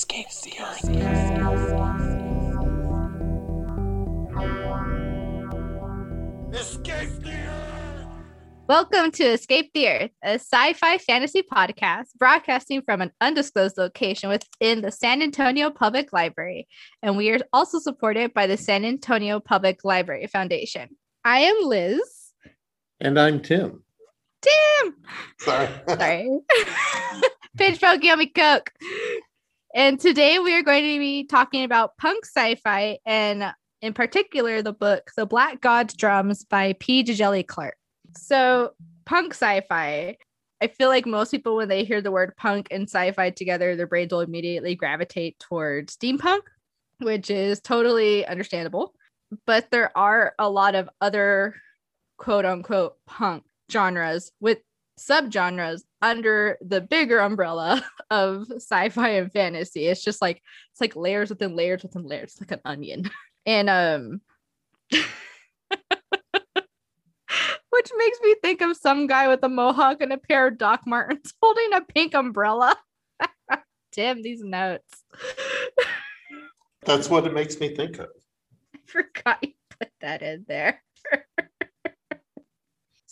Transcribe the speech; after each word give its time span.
Escape 0.00 0.28
the 0.44 0.52
Earth. 0.62 0.84
Escape 6.54 7.22
the 7.22 7.30
Earth! 7.30 8.06
Welcome 8.66 9.10
to 9.10 9.24
Escape 9.24 9.70
the 9.74 9.88
Earth, 9.88 10.10
a 10.24 10.38
sci 10.38 10.72
fi 10.72 10.96
fantasy 10.96 11.42
podcast 11.42 12.14
broadcasting 12.18 12.80
from 12.80 13.02
an 13.02 13.12
undisclosed 13.20 13.76
location 13.76 14.30
within 14.30 14.80
the 14.80 14.90
San 14.90 15.20
Antonio 15.20 15.68
Public 15.68 16.14
Library. 16.14 16.66
And 17.02 17.18
we 17.18 17.28
are 17.32 17.40
also 17.52 17.78
supported 17.78 18.32
by 18.32 18.46
the 18.46 18.56
San 18.56 18.86
Antonio 18.86 19.38
Public 19.38 19.84
Library 19.84 20.26
Foundation. 20.28 20.96
I 21.26 21.40
am 21.40 21.56
Liz. 21.64 22.32
And 23.02 23.20
I'm 23.20 23.42
Tim. 23.42 23.84
Tim! 24.40 24.94
Sorry. 25.40 25.68
Sorry. 25.86 26.38
Pinch 27.58 27.78
Pokey 27.78 28.10
on 28.10 28.18
me 28.18 28.28
Coke. 28.28 28.72
And 29.74 30.00
today 30.00 30.40
we 30.40 30.54
are 30.54 30.62
going 30.62 30.82
to 30.82 30.98
be 30.98 31.24
talking 31.24 31.62
about 31.62 31.96
punk 31.96 32.24
sci 32.24 32.56
fi 32.56 32.98
and, 33.06 33.52
in 33.80 33.94
particular, 33.94 34.62
the 34.62 34.72
book 34.72 35.12
The 35.16 35.26
Black 35.26 35.60
God's 35.60 35.94
Drums 35.94 36.44
by 36.44 36.74
P. 36.80 37.04
Djeli 37.04 37.46
Clark. 37.46 37.76
So, 38.16 38.72
punk 39.04 39.32
sci 39.32 39.60
fi, 39.68 40.16
I 40.60 40.66
feel 40.66 40.88
like 40.88 41.06
most 41.06 41.30
people, 41.30 41.54
when 41.54 41.68
they 41.68 41.84
hear 41.84 42.00
the 42.00 42.10
word 42.10 42.36
punk 42.36 42.66
and 42.72 42.88
sci 42.88 43.12
fi 43.12 43.30
together, 43.30 43.76
their 43.76 43.86
brains 43.86 44.12
will 44.12 44.20
immediately 44.20 44.74
gravitate 44.74 45.38
towards 45.38 45.96
steampunk, 45.96 46.42
which 46.98 47.30
is 47.30 47.60
totally 47.60 48.26
understandable. 48.26 48.92
But 49.46 49.70
there 49.70 49.96
are 49.96 50.34
a 50.40 50.50
lot 50.50 50.74
of 50.74 50.90
other 51.00 51.54
quote 52.18 52.44
unquote 52.44 52.96
punk 53.06 53.44
genres 53.70 54.32
with 54.40 54.58
subgenres 55.00 55.82
under 56.02 56.58
the 56.60 56.80
bigger 56.80 57.18
umbrella 57.18 57.84
of 58.10 58.50
sci-fi 58.50 59.10
and 59.10 59.32
fantasy. 59.32 59.86
It's 59.86 60.04
just 60.04 60.20
like 60.22 60.42
it's 60.72 60.80
like 60.80 60.96
layers 60.96 61.30
within 61.30 61.56
layers 61.56 61.82
within 61.82 62.06
layers, 62.06 62.36
like 62.40 62.52
an 62.52 62.60
onion. 62.64 63.10
And 63.46 63.70
um 63.70 64.20
which 64.90 65.06
makes 67.96 68.18
me 68.22 68.34
think 68.42 68.60
of 68.60 68.76
some 68.76 69.06
guy 69.06 69.28
with 69.28 69.42
a 69.42 69.48
mohawk 69.48 70.02
and 70.02 70.12
a 70.12 70.18
pair 70.18 70.48
of 70.48 70.58
Doc 70.58 70.82
Martens 70.86 71.32
holding 71.42 71.72
a 71.72 71.80
pink 71.80 72.14
umbrella. 72.14 72.76
Damn 73.92 74.20
these 74.20 74.42
notes. 74.42 75.04
That's 76.82 77.08
what 77.08 77.26
it 77.26 77.32
makes 77.32 77.58
me 77.58 77.74
think 77.74 77.98
of. 77.98 78.08
I 78.74 78.78
forgot 78.84 79.38
you 79.42 79.52
put 79.78 79.88
that 80.02 80.20
in 80.20 80.44
there. 80.46 80.82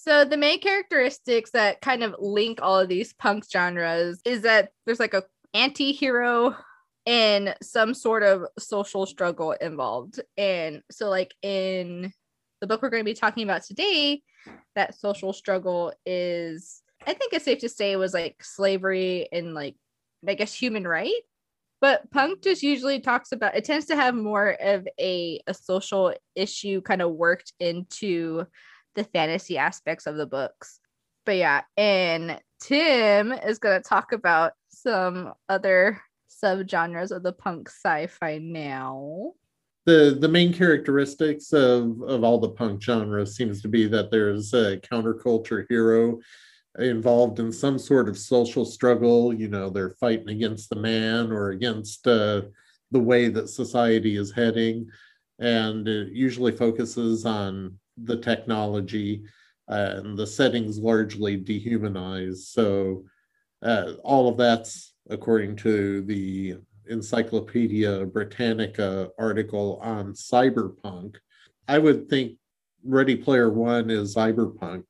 So 0.09 0.25
the 0.25 0.39
main 0.39 0.59
characteristics 0.59 1.51
that 1.51 1.83
kind 1.83 2.03
of 2.03 2.15
link 2.19 2.61
all 2.63 2.81
of 2.81 2.89
these 2.89 3.13
punk 3.13 3.45
genres 3.53 4.23
is 4.25 4.41
that 4.41 4.71
there's 4.87 5.01
like 5.01 5.13
a 5.13 5.23
anti-hero 5.53 6.57
and 7.05 7.55
some 7.63 7.93
sort 7.93 8.23
of 8.23 8.47
social 8.59 9.05
struggle 9.05 9.53
involved. 9.53 10.19
And 10.39 10.83
so 10.91 11.11
like 11.11 11.35
in 11.43 12.11
the 12.63 12.67
book 12.67 12.81
we're 12.81 12.89
going 12.89 13.03
to 13.03 13.11
be 13.11 13.13
talking 13.13 13.43
about 13.43 13.65
today, 13.65 14.23
that 14.75 14.99
social 14.99 15.35
struggle 15.35 15.93
is 16.07 16.81
I 17.07 17.13
think 17.13 17.35
it's 17.35 17.45
safe 17.45 17.59
to 17.59 17.69
say 17.69 17.95
was 17.97 18.15
like 18.15 18.43
slavery 18.43 19.29
and 19.31 19.53
like 19.53 19.77
I 20.27 20.33
guess 20.33 20.55
human 20.55 20.89
right 20.89 21.13
but 21.81 22.11
punk 22.11 22.43
just 22.43 22.63
usually 22.63 22.99
talks 22.99 23.31
about 23.31 23.55
it 23.57 23.65
tends 23.65 23.87
to 23.87 23.97
have 23.97 24.15
more 24.15 24.57
of 24.61 24.89
a, 24.99 25.41
a 25.47 25.55
social 25.55 26.15
issue 26.35 26.81
kind 26.81 27.03
of 27.03 27.13
worked 27.13 27.53
into 27.61 28.47
the 28.99 29.05
fantasy 29.05 29.57
aspects 29.57 30.07
of 30.07 30.17
the 30.17 30.27
books 30.27 30.81
but 31.25 31.37
yeah 31.37 31.63
and 31.77 32.39
tim 32.61 33.33
is 33.33 33.59
going 33.59 33.81
to 33.81 33.89
talk 33.89 34.13
about 34.13 34.53
some 34.69 35.33
other 35.49 36.01
subgenres 36.43 37.11
of 37.11 37.23
the 37.23 37.33
punk 37.33 37.69
sci-fi 37.69 38.39
now 38.39 39.33
The 39.87 40.19
the 40.21 40.29
main 40.29 40.53
characteristics 40.53 41.53
of, 41.53 42.03
of 42.03 42.23
all 42.25 42.39
the 42.39 42.51
punk 42.51 42.83
genres 42.83 43.37
seems 43.37 43.63
to 43.63 43.69
be 43.69 43.87
that 43.89 44.11
there's 44.11 44.53
a 44.53 44.77
counterculture 44.79 45.65
hero 45.69 46.19
involved 46.79 47.41
in 47.41 47.53
some 47.53 47.79
sort 47.79 48.09
of 48.09 48.17
social 48.19 48.65
struggle. 48.65 49.33
You 49.33 49.49
know, 49.49 49.71
they're 49.71 49.97
fighting 49.99 50.29
against 50.29 50.69
the 50.71 50.77
man 50.77 51.33
or 51.33 51.51
against 51.51 52.07
uh, 52.07 52.43
the 52.91 53.01
way 53.01 53.29
that 53.31 53.49
society 53.49 54.17
is 54.17 54.33
heading. 54.33 54.89
And 55.39 55.89
it 55.89 56.13
usually 56.13 56.53
focuses 56.53 57.25
on 57.25 57.79
the 58.05 58.17
technology 58.17 59.23
uh, 59.69 59.95
and 59.97 60.19
the 60.19 60.27
settings 60.27 60.79
largely 60.79 61.37
dehumanized. 61.37 62.49
So 62.49 63.05
uh, 63.63 63.93
all 64.03 64.29
of 64.29 64.37
that's 64.37 64.95
according 65.11 65.57
to 65.57 66.03
the 66.03 66.57
Encyclopedia 66.89 68.07
Britannica 68.07 69.11
article 69.19 69.79
on 69.83 70.13
cyberpunk. 70.13 71.17
I 71.67 71.79
would 71.79 72.09
think 72.09 72.39
Ready 72.85 73.17
Player 73.17 73.51
One 73.51 73.91
is 73.91 74.15
cyberpunk. 74.15 74.85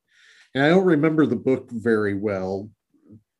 And 0.54 0.64
I 0.64 0.68
don't 0.68 0.84
remember 0.84 1.26
the 1.26 1.36
book 1.36 1.70
very 1.70 2.14
well 2.14 2.70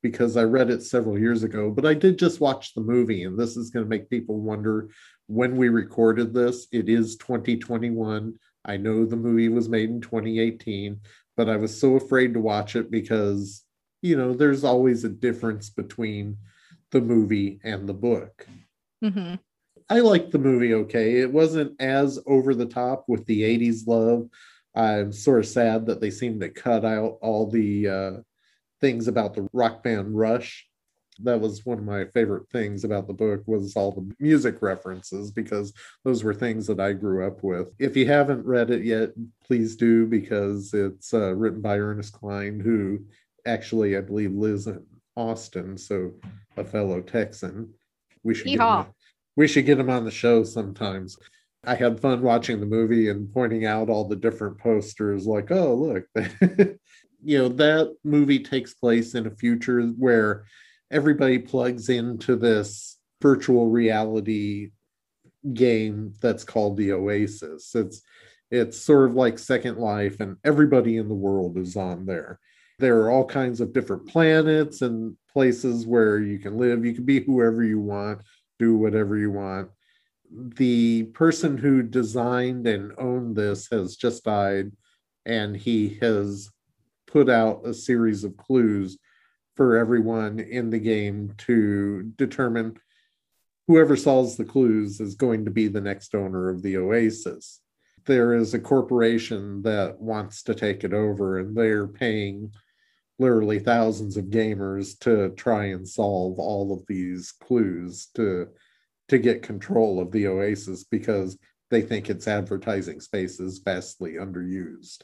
because 0.03 0.37
I 0.37 0.45
read 0.45 0.71
it 0.71 0.83
several 0.83 1.19
years 1.19 1.43
ago, 1.43 1.71
but 1.71 1.85
I 1.85 1.95
did 1.95 2.19
just 2.19 2.41
watch 2.41 2.75
the 2.75 2.81
movie, 2.81 3.25
and 3.25 3.39
this 3.39 3.56
is 3.56 3.71
going 3.71 3.85
to 3.85 3.89
make 3.89 4.11
people 4.11 4.39
wonder 4.39 4.89
when 5.27 5.56
we 5.56 5.69
recorded 5.69 6.33
this. 6.33 6.69
It 6.71 6.89
is 6.89 7.17
2021. 7.17 8.35
I 8.69 8.77
know 8.77 9.05
the 9.05 9.17
movie 9.17 9.49
was 9.49 9.69
made 9.69 9.89
in 9.89 10.01
2018, 10.01 11.01
but 11.37 11.49
I 11.49 11.56
was 11.56 11.79
so 11.79 11.97
afraid 11.97 12.34
to 12.34 12.41
watch 12.41 12.77
it 12.77 12.91
because, 12.91 13.65
you 14.03 14.17
know, 14.17 14.34
there's 14.34 14.62
always 14.62 15.05
a 15.05 15.09
difference 15.09 15.71
between 15.71 16.37
the 16.91 17.01
movie 17.01 17.61
and 17.65 17.89
the 17.89 17.95
book. 17.95 18.47
mm-hmm. 19.03 19.37
I 19.91 20.01
liked 20.01 20.33
the 20.33 20.39
movie 20.39 20.75
okay. 20.75 21.21
It 21.21 21.33
wasn't 21.33 21.81
as 21.81 22.19
over 22.27 22.55
the 22.55 22.67
top 22.67 23.06
with 23.09 23.25
the 23.25 23.41
80s 23.43 23.87
love. 23.87 24.29
I'm 24.75 25.12
sort 25.12 25.39
of 25.39 25.47
sad 25.47 25.87
that 25.87 26.03
they 26.03 26.11
seem 26.11 26.39
to 26.41 26.50
cut 26.50 26.85
out 26.85 27.17
all 27.23 27.50
the 27.50 27.89
uh, 27.89 28.12
things 28.83 29.09
about 29.09 29.35
the 29.35 29.49
rock 29.55 29.83
band 29.83 30.17
Rush. 30.17 30.68
That 31.23 31.41
was 31.41 31.65
one 31.67 31.79
of 31.79 31.84
my 31.84 32.05
favorite 32.06 32.49
things 32.51 32.84
about 32.84 33.06
the 33.06 33.12
book 33.12 33.43
was 33.47 33.75
all 33.77 33.93
the 33.93 34.15
music 34.21 34.62
references 34.62 35.31
because 35.31 35.73
those 36.05 36.23
were 36.23 36.34
things 36.34 36.67
that 36.67 36.81
I 36.81 36.93
grew 36.93 37.27
up 37.27 37.43
with. 37.43 37.69
If 37.79 37.97
you 37.97 38.06
haven't 38.06 38.47
read 38.47 38.71
it 38.71 38.84
yet, 38.84 39.11
please 39.45 39.77
do 39.77 40.06
because 40.06 40.73
it's 40.75 41.12
uh, 41.12 41.34
written 41.34 41.61
by 41.61 41.79
Ernest 41.79 42.12
Cline, 42.12 42.61
who 42.61 43.01
actually 43.47 43.97
I 43.97 44.01
believe 44.01 44.33
lives 44.33 44.67
in 44.67 44.84
Austin, 45.17 45.77
so 45.77 46.12
a 46.56 46.65
fellow 46.65 47.01
Texan. 47.01 47.75
We 48.23 48.35
should 48.35 48.47
get 48.47 48.61
him, 48.61 48.87
we 49.37 49.49
should 49.49 49.67
get 49.67 49.81
him 49.81 49.91
on 49.91 50.05
the 50.05 50.11
show 50.11 50.45
sometimes. 50.45 51.17
I 51.65 51.75
had 51.75 52.00
fun 52.00 52.23
watching 52.23 52.61
the 52.61 52.67
movie 52.67 53.09
and 53.09 53.33
pointing 53.33 53.67
out 53.67 53.91
all 53.91 54.05
the 54.05 54.17
different 54.17 54.59
posters, 54.59 55.27
like, 55.27 55.50
oh, 55.50 55.75
look. 55.75 56.06
you 57.23 57.39
know, 57.39 57.49
that 57.49 57.95
movie 58.05 58.39
takes 58.39 58.75
place 58.75 59.15
in 59.15 59.27
a 59.27 59.31
future 59.31 59.83
where 59.83 60.45
everybody 60.91 61.38
plugs 61.38 61.88
into 61.88 62.37
this 62.37 62.99
virtual 63.21 63.69
reality 63.69 64.71
game 65.53 66.15
that's 66.21 66.44
called 66.44 66.76
the 66.76 66.93
Oasis. 66.93 67.75
It's 67.75 68.03
it's 68.50 68.81
sort 68.81 69.10
of 69.10 69.15
like 69.15 69.38
Second 69.38 69.76
Life, 69.76 70.21
and 70.21 70.37
everybody 70.43 70.97
in 70.97 71.09
the 71.09 71.15
world 71.15 71.59
is 71.59 71.76
on 71.76 72.06
there. 72.06 72.38
There 72.78 73.00
are 73.03 73.10
all 73.10 73.26
kinds 73.26 73.60
of 73.60 73.72
different 73.75 74.09
planets 74.09 74.81
and 74.81 75.16
places 75.31 75.87
where 75.87 76.19
you 76.19 76.38
can 76.38 76.56
live. 76.56 76.84
You 76.84 76.94
can 76.94 77.05
be 77.05 77.20
whoever 77.20 77.62
you 77.62 77.81
want, 77.81 78.22
do 78.59 78.76
whatever 78.76 79.19
you 79.19 79.31
want 79.31 79.69
the 80.31 81.05
person 81.15 81.56
who 81.56 81.82
designed 81.82 82.66
and 82.66 82.93
owned 82.99 83.37
this 83.37 83.69
has 83.70 83.97
just 83.97 84.25
died 84.25 84.70
and 85.25 85.56
he 85.56 85.99
has 86.00 86.50
put 87.06 87.28
out 87.31 87.66
a 87.66 87.72
series 87.72 88.25
of 88.25 88.37
clues 88.37 88.99
for 89.59 89.77
everyone 89.77 90.39
in 90.39 90.71
the 90.71 90.79
game 90.79 91.35
to 91.37 92.11
determine 92.17 92.79
whoever 93.67 93.97
solves 93.97 94.37
the 94.37 94.44
clues 94.44 95.00
is 95.00 95.17
going 95.17 95.44
to 95.44 95.50
be 95.50 95.69
the 95.69 95.81
next 95.81 96.15
owner 96.15 96.49
of 96.49 96.62
the 96.62 96.77
oasis 96.79 97.61
there 98.06 98.35
is 98.35 98.55
a 98.55 98.59
corporation 98.59 99.61
that 99.62 100.00
wants 100.00 100.43
to 100.44 100.55
take 100.55 100.85
it 100.85 100.94
over 100.94 101.38
and 101.41 101.56
they're 101.56 101.88
paying 101.88 102.50
literally 103.19 103.59
thousands 103.59 104.17
of 104.17 104.27
gamers 104.27 104.99
to 105.00 105.31
try 105.31 105.67
and 105.67 105.87
solve 105.87 106.38
all 106.38 106.73
of 106.73 106.87
these 106.87 107.32
clues 107.32 108.09
to 108.15 108.49
to 109.09 109.19
get 109.19 109.43
control 109.43 110.00
of 110.00 110.12
the 110.12 110.27
Oasis 110.27 110.85
because 110.85 111.38
they 111.71 111.81
think 111.81 112.09
its 112.09 112.29
advertising 112.29 113.00
space 113.00 113.41
is 113.41 113.59
vastly 113.59 114.15
underused. 114.15 115.03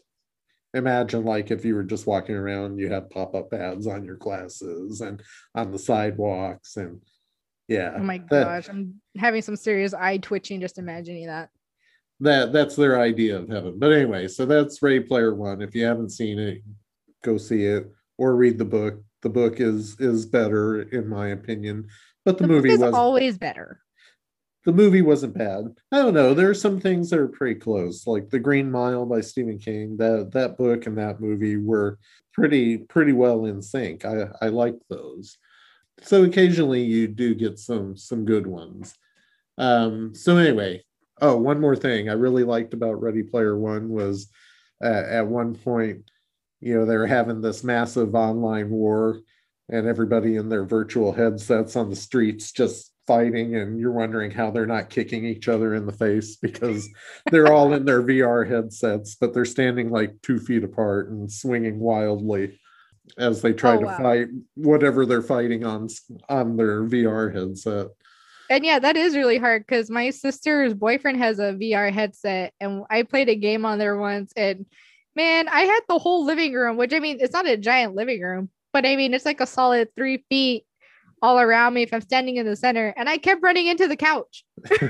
Imagine 0.74 1.24
like 1.24 1.50
if 1.50 1.64
you 1.64 1.74
were 1.74 1.84
just 1.84 2.06
walking 2.06 2.34
around, 2.34 2.78
you 2.78 2.90
had 2.90 3.10
pop-up 3.10 3.52
ads 3.52 3.86
on 3.86 4.04
your 4.04 4.16
glasses 4.16 5.00
and 5.00 5.22
on 5.54 5.70
the 5.70 5.78
sidewalks 5.78 6.76
and 6.76 7.00
yeah. 7.68 7.94
Oh 7.96 8.02
my 8.02 8.18
that- 8.30 8.44
gosh, 8.44 8.68
I'm 8.68 9.00
having 9.16 9.42
some 9.42 9.56
serious 9.56 9.94
eye 9.94 10.18
twitching 10.18 10.60
just 10.60 10.78
imagining 10.78 11.26
that. 11.26 11.48
that 12.20 12.52
that's 12.52 12.76
their 12.76 13.00
idea 13.00 13.38
of 13.38 13.48
heaven. 13.48 13.78
But 13.78 13.92
anyway, 13.92 14.28
so 14.28 14.44
that's 14.44 14.82
ray 14.82 15.00
Player 15.00 15.34
One. 15.34 15.62
If 15.62 15.74
you 15.74 15.84
haven't 15.84 16.10
seen 16.10 16.38
it, 16.38 16.62
go 17.22 17.38
see 17.38 17.64
it 17.64 17.90
or 18.18 18.36
read 18.36 18.58
the 18.58 18.64
book. 18.64 19.02
The 19.22 19.30
book 19.30 19.60
is 19.60 19.98
is 20.00 20.26
better 20.26 20.82
in 20.82 21.08
my 21.08 21.28
opinion 21.28 21.88
but 22.24 22.38
the, 22.38 22.46
The, 22.46 22.52
movie 22.52 22.76
was 22.76 22.94
always 22.94 23.38
better. 23.38 23.80
The 24.64 24.72
movie 24.72 25.02
wasn't 25.02 25.36
bad. 25.36 25.66
I 25.92 25.98
don't 25.98 26.14
know. 26.14 26.32
There 26.32 26.48
are 26.48 26.54
some 26.54 26.80
things 26.80 27.10
that 27.10 27.18
are 27.18 27.28
pretty 27.28 27.60
close, 27.60 28.06
like 28.06 28.30
The 28.30 28.38
Green 28.38 28.70
Mile 28.70 29.04
by 29.04 29.20
Stephen 29.20 29.58
King. 29.58 29.96
That 29.98 30.30
that 30.32 30.56
book 30.56 30.86
and 30.86 30.96
that 30.98 31.20
movie 31.20 31.56
were 31.56 31.98
pretty 32.32 32.78
pretty 32.78 33.12
well 33.12 33.44
in 33.44 33.60
sync. 33.60 34.04
I 34.04 34.28
I 34.40 34.48
liked 34.48 34.82
those. 34.88 35.36
So 36.02 36.24
occasionally 36.24 36.82
you 36.82 37.08
do 37.08 37.34
get 37.34 37.58
some 37.58 37.96
some 37.96 38.24
good 38.24 38.46
ones. 38.46 38.94
Um, 39.58 40.14
so 40.14 40.36
anyway, 40.36 40.82
oh, 41.20 41.36
one 41.36 41.60
more 41.60 41.76
thing 41.76 42.08
I 42.08 42.14
really 42.14 42.44
liked 42.44 42.74
about 42.74 43.00
Ready 43.00 43.22
Player 43.22 43.56
One 43.56 43.88
was 43.90 44.28
uh, 44.82 45.04
at 45.08 45.26
one 45.26 45.54
point, 45.54 46.10
you 46.60 46.74
know, 46.74 46.84
they 46.86 46.96
were 46.96 47.06
having 47.06 47.40
this 47.40 47.62
massive 47.62 48.14
online 48.14 48.70
war, 48.70 49.20
and 49.68 49.86
everybody 49.86 50.36
in 50.36 50.48
their 50.48 50.64
virtual 50.64 51.12
headsets 51.12 51.76
on 51.76 51.90
the 51.90 51.96
streets 51.96 52.50
just 52.50 52.93
fighting, 53.06 53.56
and 53.56 53.78
you're 53.78 53.92
wondering 53.92 54.30
how 54.30 54.50
they're 54.50 54.66
not 54.66 54.90
kicking 54.90 55.24
each 55.24 55.48
other 55.48 55.74
in 55.74 55.86
the 55.86 55.92
face 55.92 56.36
because 56.36 56.88
they're 57.30 57.52
all 57.52 57.72
in 57.72 57.84
their 57.84 58.02
VR 58.02 58.44
headsets, 58.44 59.14
but 59.14 59.34
they're 59.34 59.44
standing 59.44 59.90
like 59.90 60.20
two 60.22 60.38
feet 60.38 60.64
apart 60.64 61.10
and 61.10 61.30
swinging 61.30 61.80
wildly 61.80 62.58
as 63.18 63.42
they 63.42 63.52
try 63.52 63.76
Oh, 63.76 63.80
to 63.80 63.86
wow. 63.86 63.96
fight 63.96 64.28
whatever 64.54 65.06
they're 65.06 65.22
fighting 65.22 65.64
on 65.64 65.88
on 66.28 66.56
their 66.56 66.84
VR 66.84 67.28
headset. 67.30 67.88
And 68.48 68.64
yeah, 68.64 68.78
that 68.78 68.96
is 68.96 69.16
really 69.16 69.38
hard 69.38 69.66
because 69.66 69.88
my 69.90 70.10
sister's 70.10 70.74
boyfriend 70.74 71.18
has 71.18 71.38
a 71.38 71.54
VR 71.54 71.90
headset, 71.90 72.52
and 72.60 72.84
I 72.90 73.02
played 73.02 73.28
a 73.28 73.36
game 73.36 73.64
on 73.64 73.78
there 73.78 73.96
once. 73.96 74.32
And 74.36 74.66
man, 75.16 75.48
I 75.48 75.60
had 75.60 75.80
the 75.88 75.98
whole 75.98 76.24
living 76.24 76.52
room, 76.52 76.76
which 76.76 76.92
I 76.92 77.00
mean, 77.00 77.18
it's 77.20 77.32
not 77.32 77.48
a 77.48 77.56
giant 77.56 77.94
living 77.94 78.20
room, 78.20 78.50
but 78.72 78.84
I 78.84 78.96
mean, 78.96 79.14
it's 79.14 79.24
like 79.24 79.40
a 79.40 79.46
solid 79.46 79.88
three 79.96 80.24
feet 80.28 80.66
all 81.24 81.40
around 81.40 81.72
me 81.72 81.82
if 81.82 81.94
I'm 81.94 82.02
standing 82.02 82.36
in 82.36 82.44
the 82.44 82.54
center. 82.54 82.92
And 82.98 83.08
I 83.08 83.16
kept 83.16 83.42
running 83.42 83.66
into 83.66 83.88
the 83.88 83.96
couch. 83.96 84.44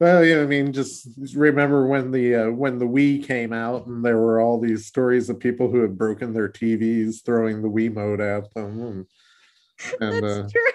well, 0.00 0.24
yeah, 0.24 0.40
I 0.40 0.46
mean, 0.46 0.72
just 0.72 1.06
remember 1.34 1.86
when 1.86 2.10
the 2.10 2.34
uh, 2.34 2.50
when 2.50 2.78
the 2.78 2.86
Wii 2.86 3.26
came 3.26 3.52
out, 3.52 3.86
and 3.86 4.02
there 4.02 4.16
were 4.16 4.40
all 4.40 4.58
these 4.58 4.86
stories 4.86 5.28
of 5.28 5.38
people 5.38 5.70
who 5.70 5.82
had 5.82 5.98
broken 5.98 6.32
their 6.32 6.48
TVs 6.48 7.22
throwing 7.24 7.60
the 7.60 7.68
Wiimote 7.68 8.38
at 8.38 8.54
them, 8.54 8.80
and, 8.80 9.06
and 10.00 10.24
That's 10.24 10.38
uh, 10.38 10.48
true. 10.50 10.72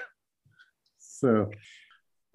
so 1.00 1.50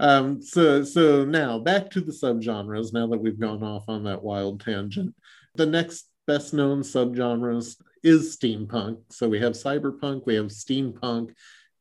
um 0.00 0.40
so 0.40 0.84
so 0.84 1.24
now 1.24 1.58
back 1.58 1.90
to 1.90 2.00
the 2.00 2.12
subgenres 2.12 2.92
now 2.92 3.08
that 3.08 3.18
we've 3.18 3.40
gone 3.40 3.64
off 3.64 3.88
on 3.88 4.04
that 4.04 4.22
wild 4.22 4.60
tangent 4.60 5.12
the 5.56 5.66
next 5.66 6.08
best 6.28 6.54
known 6.54 6.82
subgenres 6.82 7.74
is 8.02 8.36
steampunk 8.36 8.98
so 9.10 9.28
we 9.28 9.38
have 9.38 9.52
cyberpunk 9.52 10.24
we 10.26 10.34
have 10.34 10.46
steampunk 10.46 11.30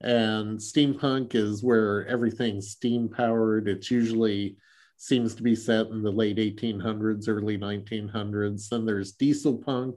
and 0.02 0.60
steampunk 0.60 1.34
is 1.36 1.64
where 1.64 2.06
everything's 2.08 2.70
steam 2.72 3.10
powered 3.10 3.68
it's 3.68 3.90
usually 3.90 4.58
seems 4.98 5.36
to 5.36 5.44
be 5.44 5.56
set 5.56 5.88
in 5.88 6.02
the 6.02 6.12
late 6.12 6.38
1800s 6.38 7.28
early 7.28 7.58
1900s 7.58 8.70
then 8.70 8.86
there's 8.86 9.14
diesel 9.14 9.58
punk 9.58 9.96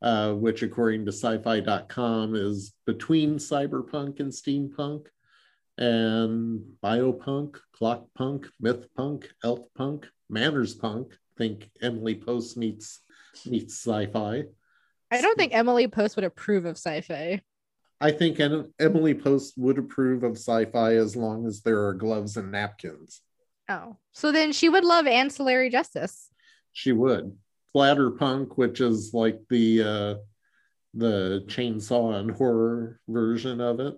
uh, 0.00 0.32
which 0.32 0.62
according 0.62 1.04
to 1.04 1.12
sci-fi.com 1.12 2.34
is 2.36 2.72
between 2.86 3.36
cyberpunk 3.36 4.20
and 4.20 4.32
steampunk 4.32 5.06
and 5.78 6.60
biopunk, 6.82 7.56
clock 7.72 8.06
punk, 8.16 8.48
myth 8.60 8.86
punk, 8.96 9.30
elf 9.44 9.60
punk, 9.76 10.06
manners 10.28 10.74
punk. 10.74 11.16
Think 11.36 11.70
Emily 11.80 12.16
Post 12.16 12.56
meets 12.56 13.00
meets 13.46 13.74
sci-fi. 13.74 14.42
I 15.10 15.20
don't 15.20 15.38
think 15.38 15.54
Emily 15.54 15.88
Post 15.88 16.16
would 16.16 16.24
approve 16.24 16.64
of 16.64 16.76
sci-fi. 16.76 17.40
I 18.00 18.10
think 18.12 18.40
Emily 18.78 19.14
Post 19.14 19.54
would 19.56 19.78
approve 19.78 20.22
of 20.22 20.36
sci-fi 20.36 20.94
as 20.94 21.16
long 21.16 21.46
as 21.46 21.62
there 21.62 21.86
are 21.86 21.94
gloves 21.94 22.36
and 22.36 22.52
napkins. 22.52 23.22
Oh, 23.68 23.96
so 24.12 24.32
then 24.32 24.52
she 24.52 24.68
would 24.68 24.84
love 24.84 25.06
ancillary 25.06 25.68
justice. 25.70 26.28
She 26.72 26.92
would. 26.92 27.36
Splatter 27.70 28.10
punk, 28.12 28.56
which 28.56 28.80
is 28.80 29.12
like 29.12 29.40
the 29.50 29.82
uh, 29.82 30.14
the 30.94 31.44
chainsaw 31.46 32.18
and 32.18 32.30
horror 32.30 33.00
version 33.08 33.60
of 33.60 33.80
it. 33.80 33.94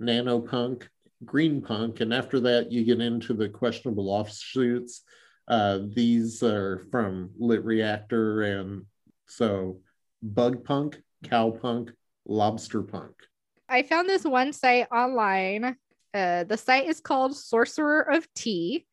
Nanopunk, 0.00 0.88
green 1.24 1.62
punk, 1.62 2.00
and 2.00 2.12
after 2.12 2.40
that 2.40 2.72
you 2.72 2.84
get 2.84 3.00
into 3.00 3.32
the 3.34 3.48
questionable 3.48 4.10
offshoots. 4.10 5.02
Uh, 5.46 5.80
these 5.94 6.42
are 6.42 6.80
from 6.90 7.30
Lit 7.38 7.64
Reactor, 7.64 8.42
and 8.42 8.86
so 9.26 9.80
bug 10.22 10.64
punk, 10.64 11.00
cow 11.24 11.50
punk, 11.50 11.90
lobster 12.26 12.82
punk. 12.82 13.14
I 13.68 13.82
found 13.82 14.08
this 14.08 14.24
one 14.24 14.52
site 14.52 14.88
online. 14.92 15.76
Uh, 16.14 16.44
the 16.44 16.56
site 16.56 16.86
is 16.86 17.00
called 17.00 17.36
Sorcerer 17.36 18.02
of 18.12 18.32
Tea. 18.34 18.86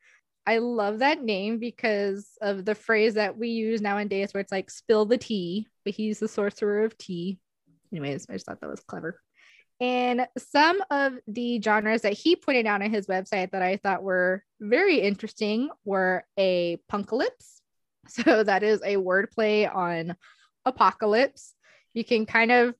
I 0.45 0.57
love 0.57 0.99
that 0.99 1.23
name 1.23 1.57
because 1.57 2.27
of 2.41 2.65
the 2.65 2.75
phrase 2.75 3.13
that 3.13 3.37
we 3.37 3.49
use 3.49 3.81
nowadays 3.81 4.33
where 4.33 4.41
it's 4.41 4.51
like 4.51 4.69
spill 4.69 5.05
the 5.05 5.17
tea, 5.17 5.67
but 5.85 5.93
he's 5.93 6.19
the 6.19 6.27
sorcerer 6.27 6.83
of 6.83 6.97
tea. 6.97 7.39
Anyways, 7.91 8.27
I 8.29 8.33
just 8.33 8.45
thought 8.45 8.59
that 8.59 8.69
was 8.69 8.81
clever. 8.81 9.21
And 9.79 10.27
some 10.37 10.81
of 10.91 11.13
the 11.27 11.61
genres 11.61 12.01
that 12.01 12.13
he 12.13 12.35
pointed 12.35 12.65
out 12.65 12.81
on 12.81 12.91
his 12.91 13.07
website 13.07 13.51
that 13.51 13.61
I 13.61 13.77
thought 13.77 14.03
were 14.03 14.43
very 14.59 14.99
interesting 14.99 15.69
were 15.85 16.25
a 16.37 16.79
punkalypse. 16.91 17.59
So 18.09 18.43
that 18.43 18.63
is 18.63 18.81
a 18.81 18.97
wordplay 18.97 19.73
on 19.73 20.17
apocalypse. 20.65 21.53
You 21.93 22.03
can 22.03 22.25
kind 22.25 22.51
of 22.51 22.75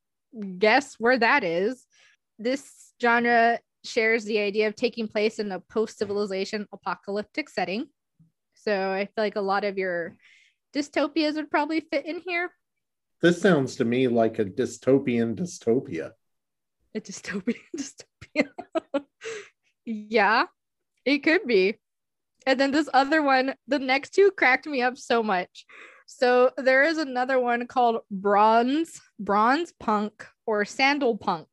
guess 0.58 0.96
where 1.00 1.18
that 1.18 1.44
is. 1.44 1.86
This 2.40 2.94
genre 3.02 3.60
shares 3.84 4.24
the 4.26 4.40
idea 4.40 4.68
of 4.68 4.76
taking 4.76 5.08
place 5.08 5.40
in 5.40 5.52
a 5.52 5.60
post 5.60 5.98
civilization 5.98 6.68
apocalyptic 6.72 7.50
setting. 7.50 7.88
So 8.56 8.92
I 8.92 9.06
feel 9.06 9.24
like 9.24 9.36
a 9.36 9.42
lot 9.42 9.66
of 9.66 9.78
your 9.78 10.16
dystopias 10.74 11.36
would 11.36 11.52
probably 11.52 11.82
fit 11.82 12.06
in 12.06 12.22
here. 12.26 12.50
This 13.22 13.42
sounds 13.42 13.76
to 13.78 13.86
me 13.86 14.08
like 14.08 14.40
a 14.40 14.46
dystopian 14.46 15.36
dystopia. 15.36 16.12
A 16.96 17.00
dystopian 17.00 17.56
dystopia. 17.78 18.50
yeah, 19.86 20.46
it 21.06 21.20
could 21.20 21.46
be. 21.46 21.78
And 22.46 22.60
then 22.60 22.72
this 22.72 22.90
other 22.94 23.22
one, 23.22 23.56
the 23.68 23.80
next 23.80 24.14
two 24.14 24.32
cracked 24.32 24.66
me 24.66 24.82
up 24.82 24.98
so 24.98 25.24
much. 25.24 25.66
So 26.06 26.52
there 26.58 26.84
is 26.84 26.98
another 26.98 27.40
one 27.40 27.68
called 27.68 28.02
bronze, 28.12 29.02
bronze 29.20 29.74
punk 29.80 30.26
or 30.46 30.66
sandal 30.66 31.18
punk. 31.18 31.48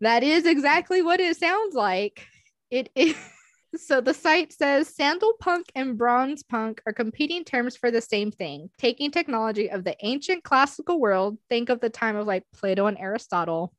That 0.00 0.22
is 0.22 0.46
exactly 0.46 1.02
what 1.02 1.20
it 1.20 1.36
sounds 1.36 1.74
like. 1.74 2.26
It 2.70 2.90
is. 2.94 3.16
So 3.74 4.02
the 4.02 4.12
site 4.12 4.52
says 4.52 4.86
sandal 4.86 5.32
punk 5.40 5.72
and 5.74 5.96
bronze 5.96 6.42
punk 6.42 6.82
are 6.84 6.92
competing 6.92 7.42
terms 7.42 7.74
for 7.74 7.90
the 7.90 8.02
same 8.02 8.30
thing, 8.30 8.68
taking 8.76 9.10
technology 9.10 9.70
of 9.70 9.82
the 9.82 9.96
ancient 10.02 10.44
classical 10.44 11.00
world, 11.00 11.38
think 11.48 11.70
of 11.70 11.80
the 11.80 11.88
time 11.88 12.16
of 12.16 12.26
like 12.26 12.44
Plato 12.52 12.84
and 12.84 12.98
Aristotle, 12.98 13.72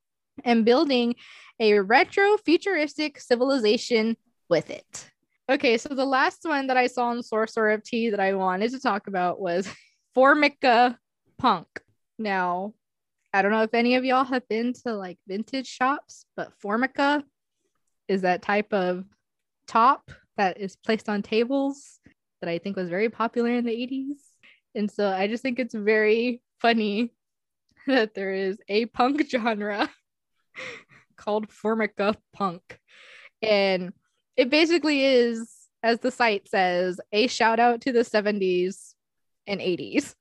and 0.43 0.65
building 0.65 1.13
a 1.59 1.77
retro 1.79 2.37
futuristic 2.37 3.19
civilization 3.19 4.17
with 4.49 4.71
it. 4.71 5.11
Okay, 5.49 5.77
so 5.77 5.89
the 5.89 6.05
last 6.05 6.39
one 6.43 6.67
that 6.67 6.77
I 6.77 6.87
saw 6.87 7.11
in 7.11 7.21
Sorcerer 7.21 7.71
of 7.71 7.83
Tea 7.83 8.09
that 8.11 8.19
I 8.19 8.33
wanted 8.33 8.71
to 8.71 8.79
talk 8.79 9.07
about 9.07 9.41
was 9.41 9.67
Formica 10.15 10.97
Punk. 11.37 11.67
Now, 12.17 12.73
I 13.33 13.41
don't 13.41 13.51
know 13.51 13.63
if 13.63 13.73
any 13.73 13.95
of 13.95 14.05
y'all 14.05 14.23
have 14.23 14.47
been 14.47 14.71
to 14.85 14.93
like 14.93 15.17
vintage 15.27 15.67
shops, 15.67 16.25
but 16.37 16.53
Formica 16.61 17.23
is 18.07 18.21
that 18.21 18.41
type 18.41 18.71
of 18.71 19.03
top 19.67 20.11
that 20.37 20.59
is 20.61 20.77
placed 20.77 21.09
on 21.09 21.21
tables 21.21 21.99
that 22.39 22.49
I 22.49 22.57
think 22.57 22.77
was 22.77 22.89
very 22.89 23.09
popular 23.09 23.49
in 23.49 23.65
the 23.65 23.71
80s. 23.71 24.19
And 24.75 24.89
so 24.89 25.09
I 25.09 25.27
just 25.27 25.43
think 25.43 25.59
it's 25.59 25.75
very 25.75 26.41
funny 26.61 27.11
that 27.87 28.13
there 28.13 28.33
is 28.33 28.59
a 28.69 28.85
punk 28.85 29.27
genre 29.29 29.89
called 31.17 31.51
Formica 31.51 32.15
Punk. 32.33 32.79
And 33.41 33.91
it 34.35 34.49
basically 34.49 35.05
is, 35.05 35.51
as 35.81 35.99
the 35.99 36.11
site 36.11 36.47
says, 36.49 36.99
a 37.11 37.27
shout 37.27 37.59
out 37.59 37.81
to 37.81 37.91
the 37.91 37.99
70s 37.99 38.93
and 39.47 39.59
80s. 39.59 40.15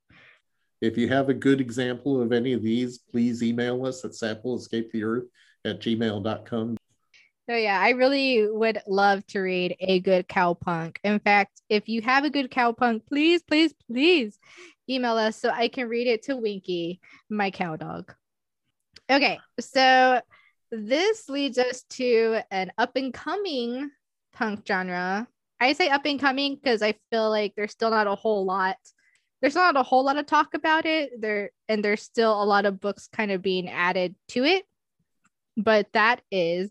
If 0.81 0.99
you 0.99 1.09
have 1.09 1.28
a 1.28 1.35
good 1.35 1.61
example 1.61 2.21
of 2.21 2.33
any 2.33 2.52
of 2.52 2.62
these, 2.62 2.99
please 2.99 3.42
email 3.42 3.87
us 3.87 4.04
at 4.04 4.12
sampleescapetheearth 4.12 5.26
at 5.64 5.81
gmail.com. 5.81 6.76
So 7.49 7.57
yeah, 7.57 7.81
I 7.81 7.90
really 7.90 8.49
would 8.49 8.83
love 8.87 9.26
to 9.28 9.40
read 9.40 9.76
a 9.81 10.00
good 10.00 10.28
cowpunk. 10.28 10.97
In 11.04 11.19
fact, 11.19 11.61
if 11.69 11.88
you 11.88 12.02
have 12.02 12.25
a 12.25 12.31
good 12.31 12.50
cowpunk, 12.50 13.07
please, 13.07 13.42
please, 13.42 13.75
please 13.87 14.38
email 14.88 15.16
us 15.16 15.37
so 15.37 15.50
I 15.50 15.69
can 15.69 15.88
read 15.88 16.07
it 16.07 16.25
to 16.25 16.37
Winky, 16.37 17.00
my 17.28 17.50
cow 17.50 17.76
dog. 17.76 18.12
Okay, 19.11 19.38
so 19.61 20.21
this 20.71 21.28
leads 21.28 21.59
us 21.59 21.83
to 21.90 22.40
an 22.50 22.73
up 22.78 22.97
and 22.97 23.12
coming 23.12 23.90
punk 24.33 24.67
genre. 24.67 25.27
I 25.61 25.73
say 25.75 25.89
up 25.89 26.05
and 26.07 26.21
coming 26.21 26.57
because 26.57 26.83
I 26.83 26.95
feel 27.11 27.31
like 27.31 27.55
there's 27.55 27.71
still 27.71 27.91
not 27.91 28.07
a 28.07 28.15
whole 28.15 28.45
lot. 28.45 28.77
There's 29.41 29.55
not 29.55 29.77
a 29.77 29.83
whole 29.83 30.05
lot 30.05 30.17
of 30.17 30.27
talk 30.27 30.55
about 30.55 30.87
it. 30.87 31.21
There 31.21 31.51
and 31.69 31.85
there's 31.85 32.03
still 32.03 32.43
a 32.43 32.45
lot 32.45 32.67
of 32.67 32.81
books 32.81 33.09
kind 33.12 33.31
of 33.31 33.43
being 33.43 33.69
added 33.69 34.15
to 34.29 34.45
it. 34.45 34.65
But 35.57 35.87
that 35.93 36.23
is 36.31 36.71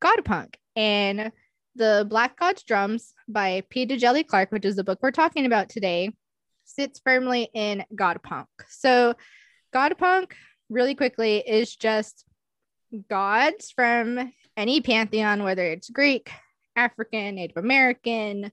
God 0.00 0.24
Punk. 0.24 0.58
And 0.74 1.32
the 1.76 2.06
Black 2.08 2.38
God's 2.38 2.62
Drums 2.62 3.14
by 3.28 3.62
P. 3.70 3.86
Djèlí 3.86 4.26
Clark, 4.26 4.52
which 4.52 4.64
is 4.64 4.76
the 4.76 4.84
book 4.84 4.98
we're 5.02 5.10
talking 5.10 5.46
about 5.46 5.68
today, 5.68 6.12
sits 6.64 7.00
firmly 7.04 7.48
in 7.54 7.84
God 7.94 8.22
Punk. 8.22 8.48
So, 8.68 9.14
God 9.72 9.96
Punk, 9.98 10.36
really 10.68 10.94
quickly, 10.94 11.38
is 11.38 11.74
just 11.74 12.24
gods 13.08 13.70
from 13.70 14.32
any 14.56 14.80
pantheon, 14.80 15.44
whether 15.44 15.64
it's 15.64 15.88
Greek, 15.88 16.30
African, 16.76 17.36
Native 17.36 17.56
American, 17.56 18.50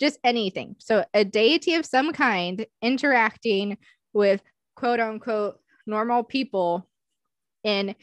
just 0.00 0.18
anything. 0.24 0.76
So, 0.78 1.04
a 1.14 1.24
deity 1.24 1.74
of 1.74 1.86
some 1.86 2.12
kind 2.12 2.66
interacting 2.80 3.78
with 4.12 4.42
quote 4.76 5.00
unquote 5.00 5.60
normal 5.86 6.22
people 6.24 6.88
in 7.64 7.94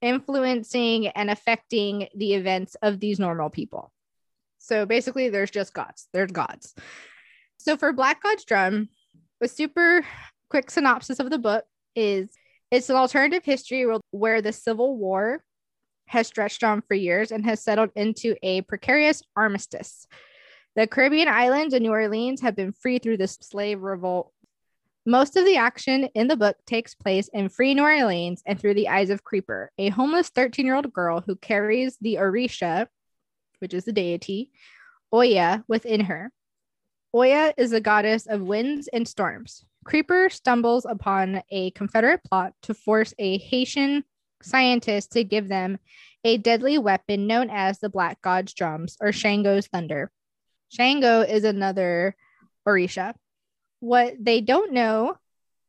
influencing 0.00 1.08
and 1.08 1.30
affecting 1.30 2.08
the 2.14 2.34
events 2.34 2.76
of 2.82 3.00
these 3.00 3.18
normal 3.18 3.50
people. 3.50 3.92
So 4.58 4.86
basically, 4.86 5.28
there's 5.28 5.50
just 5.50 5.72
gods. 5.72 6.08
There's 6.12 6.30
gods. 6.30 6.74
So 7.58 7.76
for 7.76 7.92
Black 7.92 8.22
God's 8.22 8.44
Drum, 8.44 8.88
a 9.40 9.48
super 9.48 10.04
quick 10.50 10.70
synopsis 10.70 11.20
of 11.20 11.30
the 11.30 11.38
book 11.38 11.64
is 11.94 12.28
it's 12.70 12.90
an 12.90 12.96
alternative 12.96 13.44
history 13.44 13.86
where 14.10 14.42
the 14.42 14.52
Civil 14.52 14.96
War 14.96 15.42
has 16.12 16.26
stretched 16.26 16.62
on 16.62 16.82
for 16.82 16.94
years 16.94 17.32
and 17.32 17.44
has 17.44 17.62
settled 17.62 17.90
into 17.96 18.36
a 18.42 18.62
precarious 18.62 19.22
armistice. 19.36 20.06
The 20.76 20.86
Caribbean 20.86 21.28
islands 21.28 21.74
and 21.74 21.82
New 21.82 21.90
Orleans 21.90 22.40
have 22.42 22.56
been 22.56 22.72
free 22.72 22.98
through 22.98 23.16
the 23.18 23.28
slave 23.28 23.82
revolt 23.82 24.32
most 25.04 25.36
of 25.36 25.44
the 25.44 25.56
action 25.56 26.04
in 26.14 26.28
the 26.28 26.36
book 26.36 26.56
takes 26.64 26.94
place 26.94 27.28
in 27.32 27.48
free 27.48 27.74
New 27.74 27.82
Orleans 27.82 28.40
and 28.46 28.58
through 28.58 28.74
the 28.74 28.88
eyes 28.88 29.10
of 29.10 29.24
Creeper, 29.24 29.72
a 29.76 29.88
homeless 29.88 30.28
13 30.28 30.64
year 30.64 30.76
old 30.76 30.92
girl 30.92 31.20
who 31.20 31.34
carries 31.34 31.96
the 32.00 32.16
Orisha, 32.20 32.86
which 33.58 33.74
is 33.74 33.84
the 33.84 33.92
deity, 33.92 34.52
Oya, 35.12 35.64
within 35.66 36.02
her. 36.02 36.30
Oya 37.12 37.52
is 37.56 37.72
the 37.72 37.80
goddess 37.80 38.26
of 38.26 38.42
winds 38.42 38.88
and 38.92 39.06
storms. 39.08 39.64
Creeper 39.84 40.30
stumbles 40.30 40.86
upon 40.88 41.42
a 41.50 41.72
Confederate 41.72 42.22
plot 42.22 42.52
to 42.62 42.72
force 42.72 43.12
a 43.18 43.38
Haitian 43.38 44.04
scientist 44.42 45.12
to 45.12 45.24
give 45.24 45.48
them 45.48 45.78
a 46.24 46.36
deadly 46.36 46.78
weapon 46.78 47.26
known 47.26 47.50
as 47.50 47.78
the 47.78 47.88
Black 47.88 48.20
God's 48.22 48.54
Drums 48.54 48.96
or 49.00 49.12
Shango's 49.12 49.66
Thunder. 49.66 50.10
Shango 50.68 51.20
is 51.20 51.44
another 51.44 52.16
Orisha. 52.66 53.14
What 53.80 54.14
they 54.20 54.40
don't 54.40 54.72
know 54.72 55.16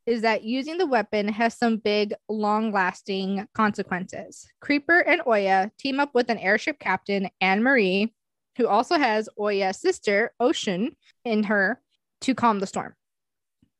is 0.05 0.21
that 0.21 0.43
using 0.43 0.77
the 0.77 0.85
weapon 0.85 1.27
has 1.29 1.57
some 1.57 1.77
big, 1.77 2.13
long 2.27 2.71
lasting 2.71 3.47
consequences. 3.53 4.47
Creeper 4.59 4.99
and 4.99 5.21
Oya 5.25 5.71
team 5.77 5.99
up 5.99 6.13
with 6.13 6.29
an 6.29 6.37
airship 6.37 6.77
captain, 6.77 7.29
Anne 7.39 7.63
Marie, 7.63 8.13
who 8.57 8.67
also 8.67 8.97
has 8.97 9.29
Oya's 9.39 9.79
sister, 9.79 10.33
Oshun, 10.41 10.95
in 11.25 11.43
her 11.43 11.81
to 12.21 12.35
calm 12.35 12.59
the 12.59 12.67
storm. 12.67 12.93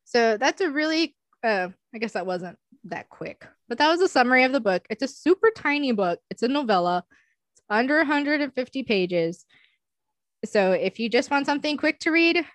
So 0.06 0.38
that's 0.38 0.62
a 0.62 0.70
really, 0.72 1.16
uh, 1.44 1.70
I 1.94 1.98
guess 1.98 2.14
that 2.14 2.26
wasn't 2.26 2.58
that 2.86 3.10
quick, 3.10 3.46
but 3.68 3.78
that 3.78 3.90
was 3.90 4.02
a 4.02 4.08
summary 4.08 4.44
of 4.44 4.52
the 4.52 4.60
book. 4.60 4.86
It's 4.90 5.04
a 5.04 5.08
super 5.08 5.52
tiny 5.56 5.92
book, 5.92 6.20
it's 6.30 6.44
a 6.44 6.48
novella, 6.48 7.06
it's 7.54 7.64
under 7.70 7.98
150 7.98 8.84
pages. 8.84 9.46
So 10.46 10.72
if 10.72 11.00
you 11.00 11.10
just 11.10 11.32
want 11.32 11.46
something 11.46 11.78
quick 11.78 12.00
to 12.02 12.12
read, 12.12 12.46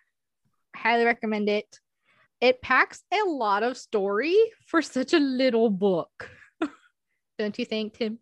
highly 0.76 1.04
recommend 1.04 1.48
it. 1.48 1.78
It 2.40 2.62
packs 2.62 3.02
a 3.12 3.28
lot 3.28 3.62
of 3.62 3.76
story 3.76 4.36
for 4.66 4.82
such 4.82 5.12
a 5.12 5.18
little 5.18 5.70
book. 5.70 6.30
Don't 7.38 7.58
you 7.58 7.64
think, 7.64 7.94
Tim? 7.94 8.18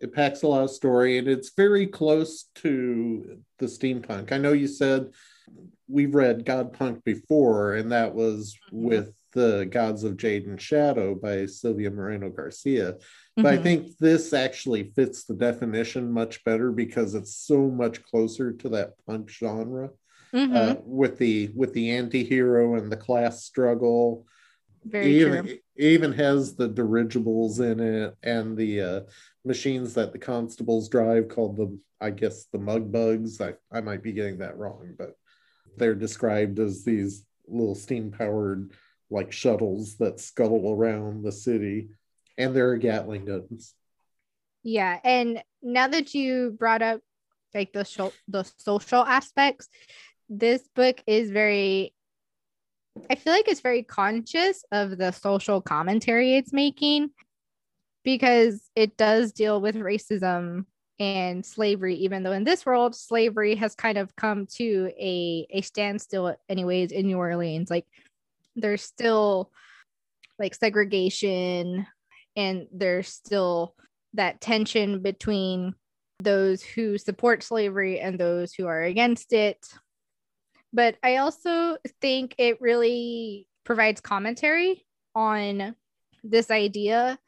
It 0.00 0.12
packs 0.12 0.42
a 0.42 0.48
lot 0.48 0.64
of 0.64 0.70
story 0.70 1.18
and 1.18 1.28
it's 1.28 1.52
very 1.56 1.86
close 1.86 2.46
to 2.56 3.40
the 3.58 3.66
steampunk. 3.66 4.32
I 4.32 4.38
know 4.38 4.52
you 4.52 4.68
said 4.68 5.10
we've 5.88 6.14
read 6.14 6.44
God 6.44 6.72
Punk 6.72 7.04
before, 7.04 7.74
and 7.74 7.92
that 7.92 8.14
was 8.14 8.56
mm-hmm. 8.72 8.86
with 8.86 9.14
the 9.32 9.66
Gods 9.70 10.04
of 10.04 10.16
Jade 10.16 10.46
and 10.46 10.60
Shadow 10.60 11.14
by 11.14 11.46
Silvia 11.46 11.90
Moreno 11.90 12.30
Garcia. 12.30 12.96
But 13.36 13.44
mm-hmm. 13.44 13.46
I 13.46 13.56
think 13.56 13.98
this 13.98 14.32
actually 14.32 14.92
fits 14.94 15.24
the 15.24 15.34
definition 15.34 16.12
much 16.12 16.44
better 16.44 16.70
because 16.70 17.14
it's 17.14 17.34
so 17.34 17.68
much 17.68 18.02
closer 18.04 18.52
to 18.52 18.68
that 18.70 18.92
punk 19.06 19.30
genre 19.30 19.90
mm-hmm. 20.34 20.56
uh, 20.56 20.74
with 20.84 21.18
the 21.18 21.50
with 21.54 21.72
the 21.74 21.90
anti-hero 21.90 22.76
and 22.76 22.90
the 22.90 22.96
class 22.96 23.44
struggle 23.44 24.26
very 24.84 25.20
even, 25.20 25.44
true. 25.44 25.58
even 25.76 26.12
has 26.12 26.56
the 26.56 26.68
dirigibles 26.68 27.60
in 27.60 27.78
it 27.80 28.16
and 28.22 28.56
the 28.56 28.80
uh, 28.80 29.00
machines 29.44 29.94
that 29.94 30.12
the 30.12 30.18
constables 30.18 30.88
drive 30.88 31.28
called 31.28 31.56
the 31.56 31.78
i 32.00 32.10
guess 32.10 32.46
the 32.46 32.58
mug 32.58 32.90
bugs 32.90 33.40
I, 33.40 33.54
I 33.70 33.80
might 33.80 34.02
be 34.02 34.12
getting 34.12 34.38
that 34.38 34.56
wrong 34.56 34.94
but 34.98 35.14
they're 35.76 35.94
described 35.94 36.58
as 36.58 36.84
these 36.84 37.24
little 37.46 37.74
steam 37.74 38.10
powered 38.10 38.72
like 39.12 39.30
shuttles 39.30 39.96
that 39.98 40.18
scuttle 40.18 40.72
around 40.72 41.22
the 41.22 41.32
city 41.32 41.90
and 42.38 42.56
there 42.56 42.70
are 42.70 42.76
gatling 42.76 43.24
guns 43.24 43.74
yeah 44.62 44.98
and 45.04 45.42
now 45.62 45.86
that 45.86 46.14
you 46.14 46.56
brought 46.58 46.82
up 46.82 47.00
like 47.54 47.72
the, 47.72 47.84
sh- 47.84 48.16
the 48.28 48.44
social 48.58 49.04
aspects 49.04 49.68
this 50.28 50.66
book 50.74 51.02
is 51.06 51.30
very 51.30 51.94
I 53.10 53.14
feel 53.14 53.32
like 53.32 53.48
it's 53.48 53.60
very 53.60 53.82
conscious 53.82 54.64
of 54.72 54.98
the 54.98 55.12
social 55.12 55.60
commentary 55.60 56.34
it's 56.34 56.52
making 56.52 57.10
because 58.04 58.70
it 58.74 58.96
does 58.96 59.32
deal 59.32 59.60
with 59.60 59.76
racism 59.76 60.64
and 60.98 61.44
slavery, 61.44 61.96
even 61.96 62.22
though 62.22 62.32
in 62.32 62.44
this 62.44 62.64
world, 62.64 62.94
slavery 62.94 63.54
has 63.56 63.74
kind 63.74 63.98
of 63.98 64.14
come 64.16 64.46
to 64.46 64.90
a, 64.98 65.46
a 65.50 65.60
standstill, 65.62 66.36
anyways, 66.48 66.92
in 66.92 67.06
New 67.06 67.18
Orleans. 67.18 67.70
Like 67.70 67.86
there's 68.56 68.82
still 68.82 69.50
like 70.38 70.54
segregation 70.54 71.86
and 72.36 72.66
there's 72.72 73.08
still 73.08 73.74
that 74.14 74.40
tension 74.40 75.00
between 75.00 75.74
those 76.20 76.62
who 76.62 76.98
support 76.98 77.42
slavery 77.42 78.00
and 78.00 78.18
those 78.18 78.54
who 78.54 78.66
are 78.66 78.82
against 78.82 79.32
it 79.32 79.58
but 80.72 80.96
I 81.02 81.16
also 81.16 81.76
think 82.00 82.34
it 82.38 82.60
really 82.60 83.46
provides 83.64 84.00
commentary 84.00 84.84
on 85.14 85.74
this 86.24 86.50
idea 86.50 87.18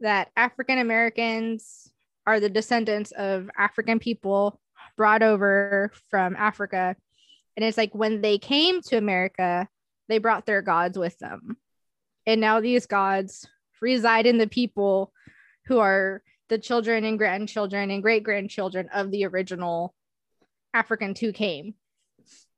that 0.00 0.30
African 0.36 0.78
Americans 0.78 1.92
are 2.26 2.40
the 2.40 2.48
descendants 2.48 3.12
of 3.12 3.50
African 3.56 3.98
people 3.98 4.60
brought 4.96 5.22
over 5.22 5.92
from 6.10 6.34
Africa. 6.36 6.96
And 7.56 7.64
it's 7.64 7.76
like 7.76 7.94
when 7.94 8.20
they 8.20 8.38
came 8.38 8.80
to 8.82 8.96
America, 8.96 9.68
they 10.08 10.18
brought 10.18 10.46
their 10.46 10.62
gods 10.62 10.98
with 10.98 11.18
them. 11.18 11.56
And 12.26 12.40
now 12.40 12.60
these 12.60 12.86
gods 12.86 13.46
reside 13.80 14.26
in 14.26 14.38
the 14.38 14.46
people 14.46 15.12
who 15.66 15.78
are 15.78 16.22
the 16.48 16.58
children 16.58 17.04
and 17.04 17.18
grandchildren 17.18 17.90
and 17.90 18.02
great 18.02 18.22
grandchildren 18.22 18.88
of 18.92 19.10
the 19.10 19.26
original 19.26 19.94
Africans 20.74 21.20
who 21.20 21.32
came 21.32 21.74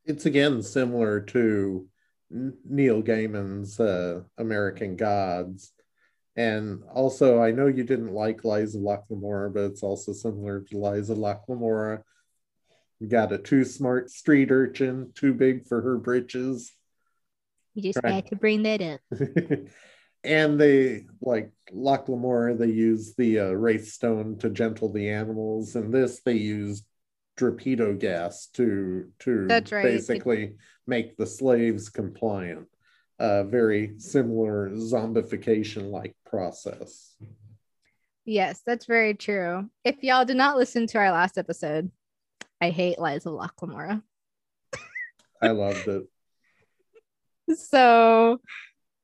it's 0.04 0.26
again 0.26 0.62
similar 0.62 1.20
to 1.20 1.86
Neil 2.30 3.02
Gaiman's 3.02 3.78
uh, 3.80 4.22
American 4.38 4.96
Gods. 4.96 5.72
And 6.36 6.82
also, 6.92 7.42
I 7.42 7.50
know 7.50 7.66
you 7.66 7.84
didn't 7.84 8.12
like 8.12 8.44
Lies 8.44 8.74
of 8.74 8.82
Locke 8.82 9.04
Lamora, 9.10 9.50
but 9.50 9.64
it's 9.64 9.82
also 9.82 10.12
similar 10.12 10.60
to 10.60 10.78
Lies 10.78 11.10
of 11.10 11.18
Locke 11.18 11.44
Lamora. 11.48 12.02
You 12.98 13.08
got 13.08 13.32
a 13.32 13.38
too 13.38 13.64
smart 13.64 14.10
street 14.10 14.50
urchin, 14.50 15.12
too 15.14 15.34
big 15.34 15.66
for 15.66 15.80
her 15.80 15.98
britches. 15.98 16.72
You 17.74 17.82
just 17.82 18.00
right. 18.02 18.14
had 18.14 18.26
to 18.28 18.36
bring 18.36 18.62
that 18.64 18.82
up. 18.82 19.00
and 20.24 20.60
they 20.60 21.06
like 21.20 21.52
Locke 21.72 22.08
Lamora, 22.08 22.54
they 22.54 22.66
use 22.70 23.14
the 23.14 23.40
uh, 23.40 23.50
wraith 23.50 23.88
stone 23.88 24.38
to 24.38 24.50
gentle 24.50 24.92
the 24.92 25.10
animals. 25.10 25.76
And 25.76 25.92
this, 25.92 26.20
they 26.24 26.34
used 26.34 26.84
torpedo 27.36 27.94
gas 27.94 28.48
to 28.48 29.10
to 29.20 29.46
right. 29.46 29.70
basically 29.70 30.56
make 30.86 31.16
the 31.16 31.26
slaves 31.26 31.88
compliant. 31.88 32.66
A 33.18 33.44
very 33.44 33.98
similar 33.98 34.70
zombification 34.70 35.90
like 35.90 36.16
process. 36.26 37.14
Yes, 38.24 38.62
that's 38.64 38.86
very 38.86 39.14
true. 39.14 39.68
If 39.84 40.02
y'all 40.02 40.24
did 40.24 40.36
not 40.36 40.56
listen 40.56 40.86
to 40.88 40.98
our 40.98 41.12
last 41.12 41.36
episode, 41.36 41.90
I 42.60 42.70
hate 42.70 42.98
Lies 42.98 43.26
of 43.26 43.34
Locke 43.34 43.60
Lamora. 43.60 44.02
I 45.42 45.48
loved 45.48 45.86
it. 45.88 46.04
So, 47.56 48.40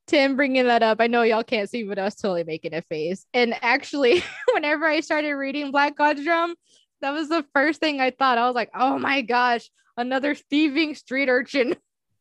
Tim 0.07 0.35
bringing 0.35 0.65
that 0.65 0.83
up, 0.83 1.01
I 1.01 1.07
know 1.07 1.23
y'all 1.23 1.43
can't 1.43 1.69
see, 1.69 1.83
but 1.83 1.99
I 1.99 2.05
was 2.05 2.15
totally 2.15 2.43
making 2.43 2.73
a 2.73 2.81
face. 2.83 3.25
And 3.33 3.53
actually, 3.61 4.23
whenever 4.53 4.85
I 4.85 5.01
started 5.01 5.33
reading 5.33 5.71
Black 5.71 5.97
God's 5.97 6.23
Drum, 6.23 6.55
that 7.01 7.11
was 7.11 7.29
the 7.29 7.45
first 7.53 7.79
thing 7.79 7.99
I 7.99 8.11
thought. 8.11 8.37
I 8.37 8.47
was 8.47 8.55
like, 8.55 8.71
oh 8.73 8.97
my 8.97 9.21
gosh, 9.21 9.69
another 9.97 10.33
thieving 10.33 10.95
street 10.95 11.29
urchin. 11.29 11.75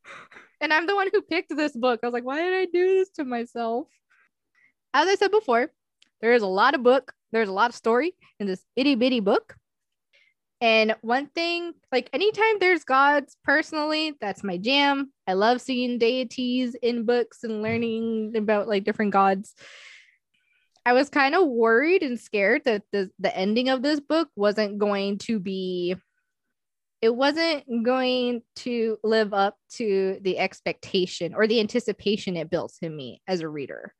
and 0.60 0.72
I'm 0.72 0.86
the 0.86 0.96
one 0.96 1.08
who 1.12 1.22
picked 1.22 1.54
this 1.56 1.76
book. 1.76 2.00
I 2.02 2.06
was 2.06 2.12
like, 2.12 2.24
why 2.24 2.42
did 2.42 2.54
I 2.54 2.64
do 2.66 2.98
this 2.98 3.10
to 3.16 3.24
myself? 3.24 3.86
As 4.92 5.08
I 5.08 5.14
said 5.14 5.30
before, 5.30 5.70
there 6.20 6.32
is 6.32 6.42
a 6.42 6.46
lot 6.46 6.74
of 6.74 6.82
book 6.82 7.12
There's 7.32 7.48
a 7.48 7.52
lot 7.52 7.70
of 7.70 7.76
story 7.76 8.14
in 8.40 8.46
this 8.46 8.64
itty 8.76 8.94
bitty 8.94 9.20
book. 9.20 9.56
And 10.60 10.96
one 11.02 11.26
thing, 11.26 11.74
like 11.92 12.08
anytime 12.12 12.58
there's 12.58 12.84
gods, 12.84 13.36
personally, 13.44 14.14
that's 14.20 14.42
my 14.42 14.56
jam. 14.56 15.12
I 15.26 15.34
love 15.34 15.60
seeing 15.60 15.98
deities 15.98 16.74
in 16.82 17.04
books 17.04 17.44
and 17.44 17.54
mm. 17.54 17.62
learning 17.62 18.32
about 18.36 18.68
like 18.68 18.84
different 18.84 19.12
gods. 19.12 19.54
I 20.86 20.92
was 20.92 21.10
kind 21.10 21.34
of 21.34 21.48
worried 21.48 22.02
and 22.02 22.18
scared 22.18 22.62
that 22.64 22.84
the, 22.92 23.10
the 23.18 23.36
ending 23.36 23.68
of 23.68 23.82
this 23.82 24.00
book 24.00 24.28
wasn't 24.36 24.78
going 24.78 25.18
to 25.18 25.38
be, 25.40 25.96
it 27.02 27.14
wasn't 27.14 27.64
going 27.84 28.42
to 28.56 28.96
live 29.02 29.34
up 29.34 29.56
to 29.74 30.18
the 30.22 30.38
expectation 30.38 31.34
or 31.34 31.46
the 31.46 31.60
anticipation 31.60 32.36
it 32.36 32.48
built 32.48 32.72
in 32.80 32.96
me 32.96 33.20
as 33.26 33.40
a 33.40 33.48
reader. 33.48 33.92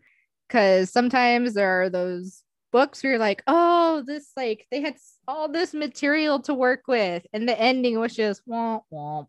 Because 0.49 0.91
sometimes 0.91 1.55
there 1.55 1.83
are 1.83 1.91
those 1.91 2.45
books 2.73 3.03
where 3.03 3.13
you're 3.13 3.19
like, 3.19 3.43
oh, 3.47 4.03
this 4.07 4.31
like 4.37 4.67
they 4.71 4.81
had 4.81 4.97
all 5.27 5.49
this 5.49 5.75
material 5.75 6.41
to 6.41 6.55
work 6.55 6.83
with, 6.87 7.27
and 7.33 7.49
the 7.49 7.59
ending 7.59 7.99
was 7.99 8.15
just 8.15 8.47
womp 8.49 8.83
womp. 8.93 9.27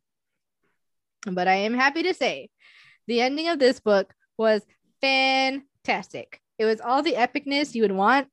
But 1.26 1.48
I 1.48 1.56
am 1.56 1.74
happy 1.74 2.04
to 2.04 2.14
say 2.14 2.50
the 3.08 3.22
ending 3.22 3.48
of 3.48 3.60
this 3.60 3.80
book 3.80 4.14
was 4.38 4.62
fantastic. 5.02 6.42
It 6.58 6.66
was 6.66 6.82
all 6.82 7.04
the 7.04 7.14
epicness 7.14 7.76
you 7.76 7.84
would 7.84 7.92
want 7.92 8.28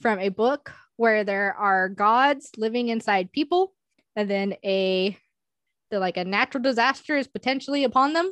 from 0.00 0.18
a 0.18 0.28
book 0.28 0.72
where 0.96 1.24
there 1.24 1.54
are 1.54 1.88
gods 1.88 2.50
living 2.56 2.88
inside 2.88 3.32
people, 3.32 3.74
and 4.16 4.28
then 4.28 4.54
a 4.64 5.16
the 5.90 5.98
like 5.98 6.16
a 6.16 6.24
natural 6.24 6.62
disaster 6.62 7.16
is 7.16 7.26
potentially 7.26 7.84
upon 7.84 8.12
them. 8.12 8.30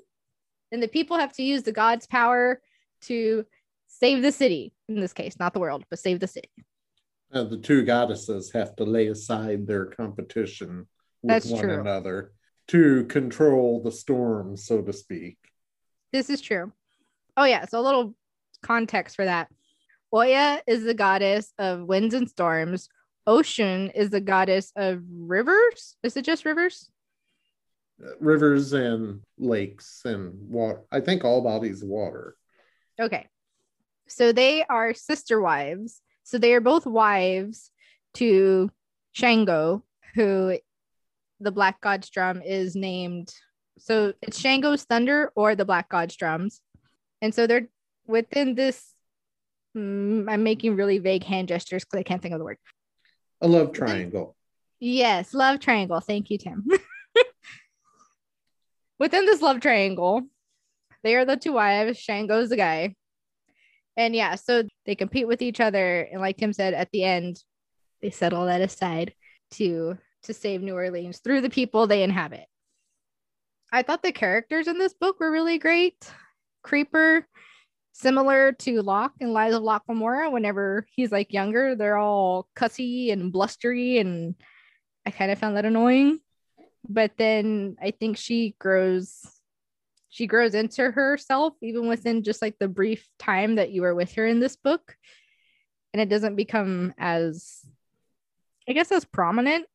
And 0.71 0.83
the 0.83 0.89
people 0.89 1.17
have 1.17 1.33
to 1.35 1.43
use 1.43 1.63
the 1.63 1.73
god's 1.73 2.07
power 2.07 2.61
to 3.03 3.47
save 3.89 4.23
the 4.23 4.33
city 4.33 4.73
in 4.89 5.01
this 5.01 5.13
case, 5.13 5.39
not 5.39 5.53
the 5.53 5.61
world, 5.61 5.85
but 5.91 5.99
save 5.99 6.21
the 6.21 6.27
city. 6.27 6.51
Uh, 7.33 7.45
the 7.45 7.59
two 7.59 7.85
goddesses 7.85 8.53
have 8.53 8.75
to 8.77 8.85
lay 8.85 9.09
aside 9.09 9.67
their 9.67 9.87
competition 9.87 10.87
with 11.23 11.43
That's 11.43 11.47
one 11.51 11.65
true. 11.65 11.81
another 11.81 12.33
to 12.69 13.05
control 13.07 13.83
the 13.83 13.93
storm, 13.93 14.57
so 14.57 14.81
to 14.83 14.93
speak. 14.93 15.37
This 16.13 16.31
is 16.31 16.41
true. 16.41 16.73
Oh, 17.37 17.45
yeah. 17.45 17.67
So, 17.67 17.81
a 17.81 17.83
little 17.83 18.15
context 18.63 19.17
for 19.17 19.25
that 19.25 19.49
Oya 20.13 20.63
is 20.67 20.85
the 20.85 20.95
goddess 20.95 21.53
of 21.59 21.83
winds 21.83 22.15
and 22.15 22.29
storms. 22.29 22.89
Oshun 23.27 23.93
is 23.95 24.09
the 24.11 24.21
goddess 24.23 24.73
of 24.75 25.03
rivers. 25.11 25.97
Is 26.03 26.17
it 26.17 26.25
just 26.25 26.47
rivers? 26.47 26.91
Uh, 28.03 28.13
Rivers 28.21 28.73
and 28.73 29.21
lakes 29.37 30.03
and 30.07 30.33
water. 30.49 30.81
I 30.91 31.01
think 31.01 31.25
all 31.25 31.43
bodies 31.43 31.83
of 31.83 31.89
water. 31.89 32.37
Okay. 32.99 33.27
So 34.09 34.33
they 34.33 34.65
are 34.65 34.95
sister 34.95 35.41
wives. 35.41 36.01
So 36.25 36.39
they 36.39 36.53
are 36.55 36.61
both 36.61 36.87
wives 36.87 37.71
to 38.15 38.71
Shango, 39.13 39.85
who 40.15 40.59
the 41.41 41.53
Black 41.53 41.81
God's 41.81 42.11
drum 42.11 42.43
is 42.43 42.75
named. 42.75 43.33
So 43.79 44.13
it's 44.23 44.39
Shango's 44.39 44.85
thunder 44.85 45.33
or 45.37 45.55
the 45.55 45.65
Black 45.65 45.89
God's 45.89 46.17
drums. 46.17 46.61
And 47.23 47.35
so 47.35 47.47
they're 47.47 47.69
within 48.07 48.55
this. 48.55 48.93
mm, 49.77 50.29
I'm 50.29 50.43
making 50.43 50.77
really 50.77 50.99
vague 50.99 51.25
hand 51.25 51.49
gestures 51.49 51.85
because 51.85 52.01
I 52.01 52.03
can't 52.03 52.21
think 52.21 52.35
of 52.35 52.39
the 52.39 52.45
word. 52.45 52.59
A 53.41 53.49
love 53.49 53.73
triangle. 53.73 54.35
Yes, 54.81 55.35
love 55.35 55.61
triangle. 55.61 56.01
Thank 56.01 56.31
you, 56.31 56.39
Tim. 56.39 56.67
Within 58.99 59.27
this 59.27 59.43
love 59.43 59.61
triangle, 59.61 60.23
they 61.05 61.15
are 61.15 61.25
the 61.25 61.37
two 61.37 61.53
wives. 61.53 61.99
Shango's 61.99 62.49
the 62.49 62.57
guy. 62.57 62.95
And 63.99 64.15
yeah, 64.15 64.37
so 64.37 64.63
they 64.87 64.95
compete 64.95 65.27
with 65.27 65.43
each 65.43 65.61
other. 65.61 66.03
And 66.03 66.21
like 66.21 66.37
Tim 66.37 66.53
said, 66.53 66.73
at 66.73 66.89
the 66.93 67.03
end, 67.03 67.43
they 68.01 68.11
set 68.11 68.33
all 68.33 68.47
that 68.47 68.61
aside 68.61 69.13
to 69.53 69.99
to 70.23 70.33
save 70.33 70.63
New 70.63 70.75
Orleans 70.75 71.19
through 71.19 71.41
the 71.41 71.51
people 71.51 71.87
they 71.87 72.05
inhabit. 72.05 72.47
I 73.73 73.83
thought 73.83 74.03
the 74.03 74.13
characters 74.13 74.69
in 74.69 74.79
this 74.79 74.95
book 74.95 75.19
were 75.19 75.31
really 75.31 75.59
great. 75.59 75.97
Creeper, 76.63 77.27
similar 77.93 78.53
to 78.53 78.83
Locke 78.83 79.15
and 79.21 79.33
Lies 79.33 79.55
of 79.55 79.63
Locke 79.63 79.85
Lamora, 79.89 80.31
whenever 80.31 80.87
he's 80.95 81.11
like 81.11 81.33
younger, 81.33 81.75
they're 81.75 81.99
all 81.99 82.49
cussy 82.55 83.11
and 83.11 83.33
blustery, 83.33 83.99
and 83.99 84.37
I 85.07 85.11
kind 85.11 85.31
of 85.31 85.39
found 85.39 85.57
that 85.57 85.65
annoying. 85.65 86.21
But 86.89 87.13
then 87.17 87.77
I 87.83 87.91
think 87.91 88.17
she 88.17 88.55
grows 88.61 89.25
she 90.11 90.27
grows 90.27 90.55
into 90.55 90.91
herself 90.91 91.55
even 91.63 91.89
within 91.89 92.23
just 92.23 92.41
like 92.41 92.57
the 92.59 92.69
brief 92.69 93.07
time 93.19 93.57
that 93.57 93.71
you 93.71 93.83
were 93.83 93.95
with 93.95 94.13
her 94.15 94.27
in 94.27 94.41
this 94.41 94.57
book. 94.57 94.97
And 95.93 96.01
it 96.01 96.09
doesn't 96.09 96.37
become 96.37 96.95
as 96.99 97.65
I 98.69 98.73
guess 98.73 98.93
as 98.93 99.05
prominent. 99.05 99.67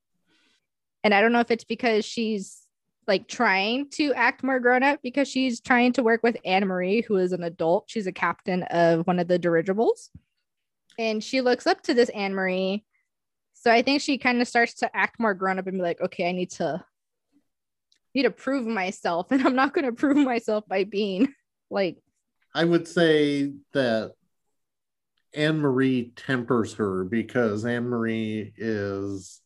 And 1.04 1.14
I 1.14 1.22
don't 1.22 1.34
know 1.34 1.40
if 1.40 1.52
it's 1.52 1.64
because 1.64 2.06
she's 2.06 2.62
like 3.08 3.28
trying 3.28 3.90
to 3.90 4.14
act 4.14 4.44
more 4.44 4.60
grown 4.60 4.84
up 4.84 5.00
because 5.04 5.28
she's 5.28 5.60
trying 5.60 5.94
to 5.94 6.04
work 6.04 6.24
with 6.24 6.38
Anne 6.46 6.66
Marie, 6.66 7.02
who 7.02 7.18
is 7.18 7.34
an 7.34 7.44
adult. 7.44 7.86
She's 7.88 8.08
a 8.08 8.14
captain 8.14 8.64
of 8.64 9.06
one 9.06 9.20
of 9.20 9.28
the 9.28 9.40
dirigibles. 9.40 10.10
And 10.98 11.24
she 11.24 11.42
looks 11.42 11.68
up 11.68 11.82
to 11.84 11.94
this 11.94 12.10
Anne 12.10 12.34
Marie. 12.34 12.86
So 13.54 13.72
I 13.72 13.82
think 13.82 14.02
she 14.02 14.18
kind 14.18 14.42
of 14.42 14.48
starts 14.48 14.76
to 14.76 14.96
act 14.96 15.20
more 15.20 15.34
grown 15.34 15.60
up 15.60 15.68
and 15.68 15.78
be 15.78 15.84
like, 15.84 16.00
okay, 16.00 16.30
I 16.30 16.32
need 16.32 16.52
to 16.52 16.84
need 18.14 18.24
to 18.24 18.32
prove 18.32 18.66
myself. 18.66 19.28
And 19.32 19.46
I'm 19.46 19.56
not 19.56 19.74
gonna 19.74 19.92
prove 19.94 20.18
myself 20.18 20.66
by 20.68 20.84
being 20.84 21.34
like 21.70 21.98
I 22.54 22.64
would 22.66 22.88
say 22.88 23.54
that 23.74 24.14
Anne 25.34 25.60
Marie 25.60 26.12
tempers 26.16 26.74
her 26.76 27.04
because 27.04 27.66
Anne 27.66 27.90
Marie 27.90 28.54
is 28.58 29.42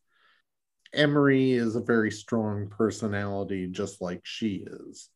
Anne 0.94 1.12
Marie 1.12 1.54
is 1.54 1.76
a 1.76 1.82
very 1.82 2.12
strong 2.12 2.70
personality, 2.70 3.68
just 3.68 4.02
like 4.02 4.22
she 4.24 4.66
is. 4.68 5.10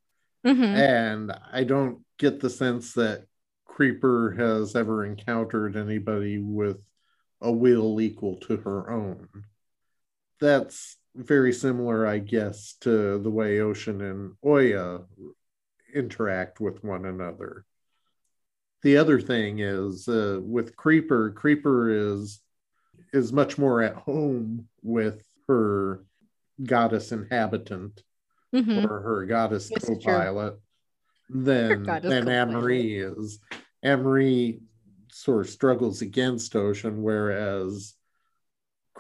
mhm. 0.46 0.76
And 0.76 1.34
I 1.52 1.64
don't 1.64 2.04
get 2.18 2.40
the 2.40 2.50
sense 2.50 2.94
that 2.94 3.26
Creeper 3.66 4.32
has 4.38 4.76
ever 4.76 5.06
encountered 5.06 5.76
anybody 5.78 6.38
with 6.40 6.78
a 7.42 7.52
will 7.52 8.00
equal 8.02 8.38
to 8.42 8.58
her 8.58 8.90
own. 8.92 9.28
That's 10.40 10.98
very 11.16 11.52
similar, 11.54 12.06
I 12.08 12.20
guess, 12.20 12.74
to 12.82 13.18
the 13.20 13.30
way 13.30 13.58
Oshun 13.58 14.02
and 14.10 14.34
Oya 14.46 15.02
interact 15.94 16.60
with 16.60 16.84
one 16.84 17.06
another. 17.06 17.66
The 18.84 18.98
other 18.98 19.20
thing 19.20 19.60
is 19.60 20.08
uh, 20.08 20.40
with 20.42 20.76
Creeper, 20.76 21.32
Creeper 21.32 21.90
is 21.90 22.42
is 23.14 23.34
much 23.34 23.58
more 23.58 23.82
at 23.82 23.94
home 23.96 24.68
with 24.82 25.22
her 25.48 26.06
goddess 26.64 27.12
inhabitant 27.12 28.02
Mhm. 28.54 28.90
or 28.90 29.02
her 29.02 29.26
goddess 29.26 29.70
true. 29.70 29.96
co-pilot 29.96 30.58
than 31.30 31.84
goddess 31.84 32.10
than 32.10 32.24
co-pilot. 32.26 32.52
Marie 32.52 32.96
is. 32.98 33.40
Anne 33.84 34.02
Marie 34.04 34.62
sort 35.12 35.46
of 35.46 35.50
struggles 35.52 36.02
against 36.02 36.54
Oshun, 36.54 36.98
whereas 37.02 37.96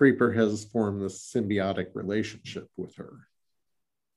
Creeper 0.01 0.31
has 0.31 0.65
formed 0.65 0.99
this 0.99 1.31
symbiotic 1.31 1.93
relationship 1.93 2.67
with 2.75 2.95
her, 2.95 3.27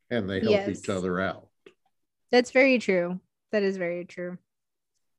and 0.08 0.30
they 0.30 0.40
help 0.40 0.50
Yes. 0.50 0.78
each 0.78 0.88
other 0.88 1.20
out. 1.20 1.50
That's 2.30 2.52
very 2.52 2.78
true. 2.78 3.20
That 3.52 3.62
is 3.62 3.76
very 3.76 4.06
true. 4.06 4.38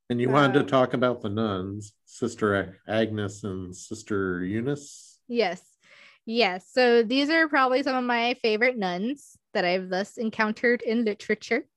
And 0.09 0.19
you 0.19 0.29
wanted 0.29 0.57
Um, 0.57 0.65
to 0.65 0.71
talk 0.71 0.95
about 0.95 1.21
the 1.21 1.29
nuns, 1.29 1.93
Sister 2.05 2.79
Agnes 2.87 3.43
and 3.43 3.77
Sister 3.77 4.43
Eunice. 4.43 5.19
Yes. 5.27 5.61
Yes. 6.25 6.67
So 6.71 7.03
these 7.03 7.29
are 7.29 7.47
probably 7.47 7.83
some 7.83 7.95
of 7.95 8.03
my 8.03 8.33
favorite 8.41 8.75
nuns 8.75 9.37
that 9.53 9.65
I've 9.65 9.89
thus 9.89 10.17
encountered 10.17 10.81
in 10.81 11.05
literature 11.05 11.67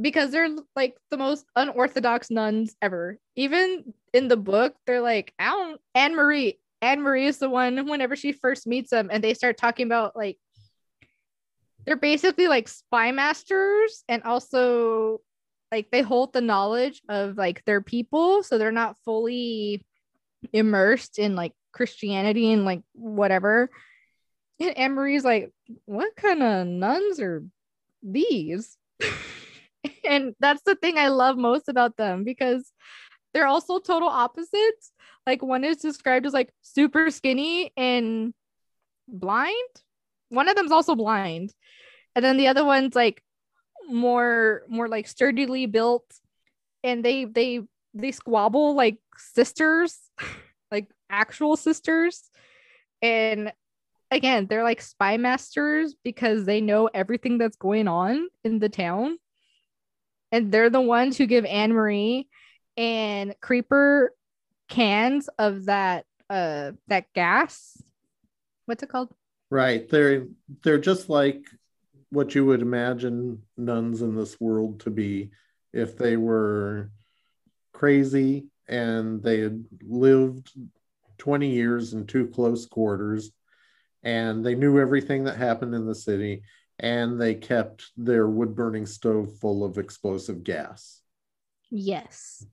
because 0.00 0.32
they're 0.32 0.56
like 0.74 0.96
the 1.12 1.18
most 1.18 1.46
unorthodox 1.54 2.32
nuns 2.32 2.74
ever. 2.82 3.20
Even 3.36 3.94
in 4.12 4.26
the 4.26 4.36
book, 4.36 4.74
they're 4.86 5.00
like, 5.00 5.32
I 5.38 5.50
don't, 5.50 5.80
Anne 5.94 6.16
Marie. 6.16 6.58
Anne 6.84 7.02
Marie 7.02 7.26
is 7.26 7.38
the 7.38 7.48
one 7.48 7.88
whenever 7.88 8.14
she 8.14 8.32
first 8.32 8.66
meets 8.66 8.90
them 8.90 9.08
and 9.10 9.24
they 9.24 9.34
start 9.34 9.56
talking 9.56 9.86
about 9.86 10.14
like, 10.14 10.38
they're 11.86 11.96
basically 11.96 12.46
like 12.46 12.68
spy 12.68 13.10
masters 13.10 14.04
and 14.08 14.22
also 14.22 15.20
like 15.72 15.90
they 15.90 16.02
hold 16.02 16.32
the 16.32 16.40
knowledge 16.40 17.02
of 17.08 17.36
like 17.36 17.64
their 17.64 17.80
people. 17.80 18.42
So 18.42 18.58
they're 18.58 18.72
not 18.72 18.96
fully 19.04 19.84
immersed 20.52 21.18
in 21.18 21.34
like 21.34 21.52
Christianity 21.72 22.52
and 22.52 22.64
like 22.64 22.82
whatever. 22.92 23.70
And 24.60 24.76
Anne 24.78 24.94
Marie's 24.94 25.24
like, 25.24 25.52
what 25.84 26.14
kind 26.16 26.42
of 26.42 26.66
nuns 26.66 27.18
are 27.20 27.44
these? 28.02 28.76
and 30.08 30.34
that's 30.38 30.62
the 30.62 30.76
thing 30.76 30.98
I 30.98 31.08
love 31.08 31.36
most 31.36 31.68
about 31.68 31.96
them 31.96 32.24
because 32.24 32.70
they're 33.34 33.46
also 33.46 33.80
total 33.80 34.08
opposites. 34.08 34.92
Like 35.26 35.42
one 35.42 35.64
is 35.64 35.78
described 35.78 36.24
as 36.24 36.32
like 36.32 36.54
super 36.62 37.10
skinny 37.10 37.72
and 37.76 38.32
blind. 39.08 39.54
One 40.28 40.48
of 40.48 40.56
them's 40.56 40.72
also 40.72 40.94
blind. 40.94 41.52
And 42.14 42.24
then 42.24 42.36
the 42.36 42.46
other 42.46 42.64
one's 42.64 42.94
like 42.94 43.22
more 43.90 44.62
more 44.68 44.88
like 44.88 45.06
sturdily 45.06 45.66
built 45.66 46.06
and 46.82 47.04
they 47.04 47.26
they 47.26 47.60
they 47.92 48.12
squabble 48.12 48.74
like 48.74 48.96
sisters 49.18 49.98
like 50.70 50.88
actual 51.10 51.56
sisters. 51.56 52.22
And 53.02 53.52
again, 54.10 54.46
they're 54.46 54.62
like 54.62 54.80
spy 54.80 55.16
masters 55.16 55.94
because 56.04 56.46
they 56.46 56.60
know 56.60 56.88
everything 56.94 57.38
that's 57.38 57.56
going 57.56 57.88
on 57.88 58.28
in 58.44 58.60
the 58.60 58.68
town. 58.68 59.18
And 60.30 60.50
they're 60.50 60.70
the 60.70 60.80
ones 60.80 61.16
who 61.16 61.26
give 61.26 61.44
Anne 61.44 61.72
Marie 61.72 62.28
and 62.76 63.34
Creeper 63.40 64.14
cans 64.68 65.28
of 65.38 65.66
that 65.66 66.06
uh 66.30 66.72
that 66.88 67.12
gas. 67.14 67.82
What's 68.66 68.82
it 68.82 68.88
called? 68.88 69.10
Right. 69.50 69.88
They're 69.88 70.26
they're 70.62 70.78
just 70.78 71.08
like 71.08 71.44
what 72.10 72.34
you 72.34 72.46
would 72.46 72.62
imagine 72.62 73.42
nuns 73.56 74.02
in 74.02 74.14
this 74.14 74.40
world 74.40 74.80
to 74.80 74.90
be 74.90 75.30
if 75.72 75.98
they 75.98 76.16
were 76.16 76.90
crazy 77.72 78.46
and 78.68 79.22
they 79.22 79.40
had 79.40 79.64
lived 79.82 80.50
20 81.18 81.50
years 81.50 81.92
in 81.92 82.06
two 82.06 82.28
close 82.28 82.66
quarters 82.66 83.32
and 84.02 84.44
they 84.44 84.54
knew 84.54 84.78
everything 84.78 85.24
that 85.24 85.36
happened 85.36 85.74
in 85.74 85.86
the 85.86 85.94
city 85.94 86.42
and 86.78 87.20
they 87.20 87.34
kept 87.34 87.90
their 87.96 88.28
wood 88.28 88.54
burning 88.54 88.86
stove 88.86 89.36
full 89.40 89.64
of 89.64 89.76
explosive 89.76 90.44
gas 90.44 91.02
Yes. 91.70 92.46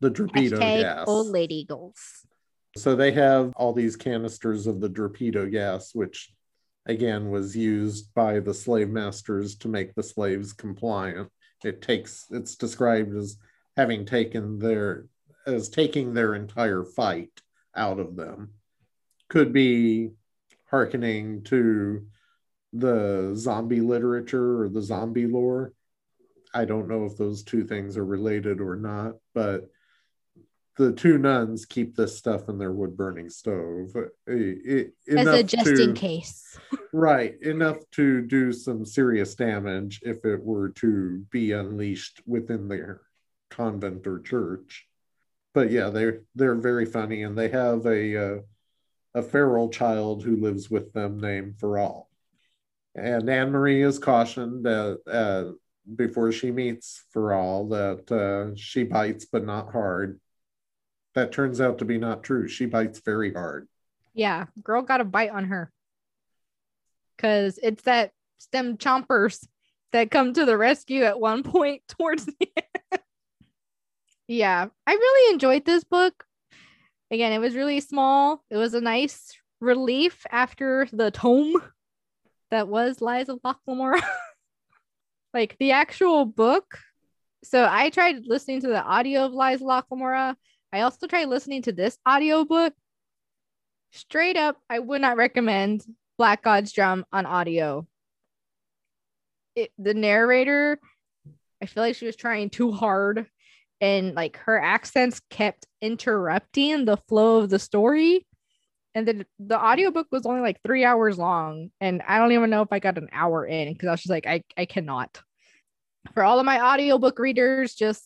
The 0.00 0.10
torpedo 0.10 0.58
Hashtag 0.58 0.80
gas 0.82 1.08
old 1.08 1.28
lady 1.28 1.64
goals. 1.64 2.26
so 2.76 2.96
they 2.96 3.12
have 3.12 3.52
all 3.56 3.72
these 3.72 3.96
canisters 3.96 4.66
of 4.66 4.80
the 4.80 4.88
torpedo 4.88 5.46
gas 5.46 5.94
which 5.94 6.32
again 6.86 7.30
was 7.30 7.56
used 7.56 8.12
by 8.14 8.40
the 8.40 8.54
slave 8.54 8.88
masters 8.88 9.56
to 9.56 9.68
make 9.68 9.94
the 9.94 10.02
slaves 10.02 10.52
compliant. 10.52 11.28
It 11.64 11.82
takes 11.82 12.26
it's 12.30 12.56
described 12.56 13.14
as 13.14 13.36
having 13.76 14.06
taken 14.06 14.58
their 14.58 15.06
as 15.46 15.68
taking 15.68 16.12
their 16.14 16.34
entire 16.34 16.84
fight 16.84 17.32
out 17.76 18.00
of 18.00 18.16
them. 18.16 18.54
Could 19.28 19.52
be 19.52 20.10
hearkening 20.70 21.42
to 21.44 22.06
the 22.72 23.32
zombie 23.34 23.80
literature 23.80 24.62
or 24.62 24.68
the 24.68 24.82
zombie 24.82 25.26
lore. 25.26 25.72
I 26.54 26.64
don't 26.64 26.88
know 26.88 27.04
if 27.04 27.16
those 27.16 27.42
two 27.42 27.64
things 27.64 27.96
are 27.96 28.04
related 28.04 28.60
or 28.60 28.76
not 28.76 29.16
but 29.34 29.68
the 30.76 30.92
two 30.92 31.18
nuns 31.18 31.66
keep 31.66 31.96
this 31.96 32.16
stuff 32.16 32.48
in 32.48 32.58
their 32.58 32.72
wood 32.72 32.96
burning 32.96 33.28
stove 33.28 33.94
eh, 34.28 34.54
eh, 34.66 34.84
As 35.16 35.26
a 35.26 35.42
just 35.42 35.64
to- 35.66 35.82
in 35.82 35.94
case. 35.94 36.58
Right, 36.92 37.40
enough 37.42 37.78
to 37.92 38.20
do 38.22 38.52
some 38.52 38.84
serious 38.84 39.36
damage 39.36 40.00
if 40.02 40.24
it 40.24 40.42
were 40.42 40.70
to 40.70 41.24
be 41.30 41.52
unleashed 41.52 42.20
within 42.26 42.66
their 42.66 43.00
convent 43.48 44.06
or 44.08 44.18
church. 44.20 44.88
But 45.54 45.70
yeah, 45.70 45.90
they're 45.90 46.22
they're 46.34 46.56
very 46.56 46.86
funny, 46.86 47.22
and 47.22 47.38
they 47.38 47.48
have 47.48 47.86
a 47.86 48.16
uh, 48.16 48.40
a 49.14 49.22
feral 49.22 49.68
child 49.68 50.24
who 50.24 50.36
lives 50.36 50.68
with 50.70 50.92
them 50.92 51.20
named 51.20 51.58
Feral. 51.60 52.08
And 52.96 53.28
Anne 53.28 53.50
Marie 53.50 53.82
is 53.82 53.98
cautioned 54.00 54.64
that 54.64 54.98
uh, 55.06 55.52
before 55.94 56.32
she 56.32 56.50
meets 56.50 57.04
Feral 57.12 57.68
that 57.68 58.10
uh, 58.10 58.56
she 58.56 58.82
bites 58.82 59.24
but 59.26 59.44
not 59.44 59.70
hard. 59.72 60.20
That 61.14 61.32
turns 61.32 61.60
out 61.60 61.78
to 61.78 61.84
be 61.84 61.98
not 61.98 62.22
true. 62.22 62.48
She 62.48 62.66
bites 62.66 63.00
very 63.00 63.32
hard. 63.32 63.68
Yeah, 64.14 64.46
girl 64.62 64.82
got 64.82 65.00
a 65.00 65.04
bite 65.04 65.30
on 65.30 65.46
her. 65.46 65.70
Cause 67.18 67.58
it's 67.62 67.82
that 67.82 68.12
stem 68.38 68.76
chompers 68.78 69.46
that 69.92 70.10
come 70.10 70.32
to 70.32 70.44
the 70.44 70.56
rescue 70.56 71.02
at 71.04 71.20
one 71.20 71.42
point 71.44 71.82
towards 71.88 72.26
the 72.26 72.50
end. 72.56 73.02
yeah, 74.28 74.66
I 74.86 74.92
really 74.92 75.32
enjoyed 75.32 75.64
this 75.64 75.84
book. 75.84 76.24
Again, 77.10 77.32
it 77.32 77.40
was 77.40 77.56
really 77.56 77.80
small. 77.80 78.44
It 78.50 78.56
was 78.56 78.74
a 78.74 78.80
nice 78.80 79.36
relief 79.60 80.24
after 80.30 80.86
the 80.92 81.10
tome 81.10 81.60
that 82.50 82.68
was 82.68 83.00
Lies 83.00 83.28
of 83.28 83.40
Locke 83.42 83.60
Lamora. 83.66 84.00
like 85.34 85.56
the 85.58 85.72
actual 85.72 86.24
book. 86.24 86.78
So 87.42 87.66
I 87.68 87.90
tried 87.90 88.26
listening 88.26 88.60
to 88.62 88.68
the 88.68 88.82
audio 88.82 89.24
of 89.24 89.32
Lies 89.32 89.60
of. 89.60 90.36
I 90.72 90.82
also 90.82 91.06
tried 91.06 91.28
listening 91.28 91.62
to 91.62 91.72
this 91.72 91.98
audio 92.06 92.44
book 92.44 92.72
straight 93.92 94.36
up, 94.36 94.56
I 94.68 94.78
would 94.78 95.00
not 95.00 95.16
recommend 95.16 95.84
Black 96.18 96.42
God's 96.42 96.72
Drum 96.72 97.04
on 97.12 97.26
audio. 97.26 97.86
It, 99.56 99.72
the 99.78 99.94
narrator, 99.94 100.78
I 101.62 101.66
feel 101.66 101.82
like 101.82 101.96
she 101.96 102.06
was 102.06 102.16
trying 102.16 102.50
too 102.50 102.72
hard, 102.72 103.26
and 103.80 104.14
like 104.14 104.36
her 104.38 104.60
accents 104.60 105.20
kept 105.30 105.66
interrupting 105.80 106.84
the 106.84 106.96
flow 106.96 107.38
of 107.38 107.50
the 107.50 107.58
story. 107.58 108.26
And 108.94 109.06
then 109.06 109.24
the 109.38 109.58
audiobook 109.58 110.08
was 110.10 110.26
only 110.26 110.40
like 110.40 110.60
three 110.64 110.84
hours 110.84 111.18
long, 111.18 111.70
and 111.80 112.02
I 112.06 112.18
don't 112.18 112.32
even 112.32 112.50
know 112.50 112.62
if 112.62 112.72
I 112.72 112.78
got 112.78 112.98
an 112.98 113.08
hour 113.12 113.46
in 113.46 113.72
because 113.72 113.88
I 113.88 113.92
was 113.92 114.00
just 114.00 114.10
like, 114.10 114.26
I, 114.26 114.42
I 114.56 114.66
cannot. 114.66 115.20
For 116.14 116.22
all 116.22 116.38
of 116.38 116.46
my 116.46 116.60
audiobook 116.60 117.18
readers, 117.18 117.74
just 117.74 118.04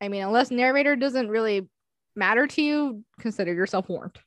I 0.00 0.08
mean, 0.08 0.22
unless 0.22 0.50
narrator 0.50 0.96
doesn't 0.96 1.28
really 1.28 1.68
matter 2.16 2.46
to 2.46 2.62
you, 2.62 3.04
consider 3.18 3.52
yourself 3.52 3.88
warned. 3.88 4.18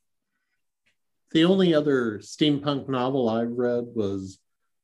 The 1.32 1.46
only 1.46 1.74
other 1.74 2.20
steampunk 2.20 2.88
novel 2.88 3.30
I've 3.30 3.52
read 3.52 3.86
was 3.94 4.40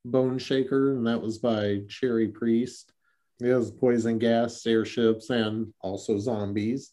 Bone 0.06 0.38
Shaker, 0.38 0.94
and 0.94 1.08
that 1.08 1.22
was 1.22 1.38
by 1.38 1.82
Cherie 1.88 2.28
Priest. 2.28 2.92
It 3.39 3.48
has 3.48 3.72
poison 3.72 4.20
gas, 4.20 4.66
airships, 4.66 5.30
and 5.30 5.74
also 5.82 6.18
zombies, 6.18 6.92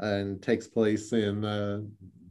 and 0.00 0.42
takes 0.42 0.66
place 0.66 1.12
in 1.12 1.44
uh, 1.44 1.80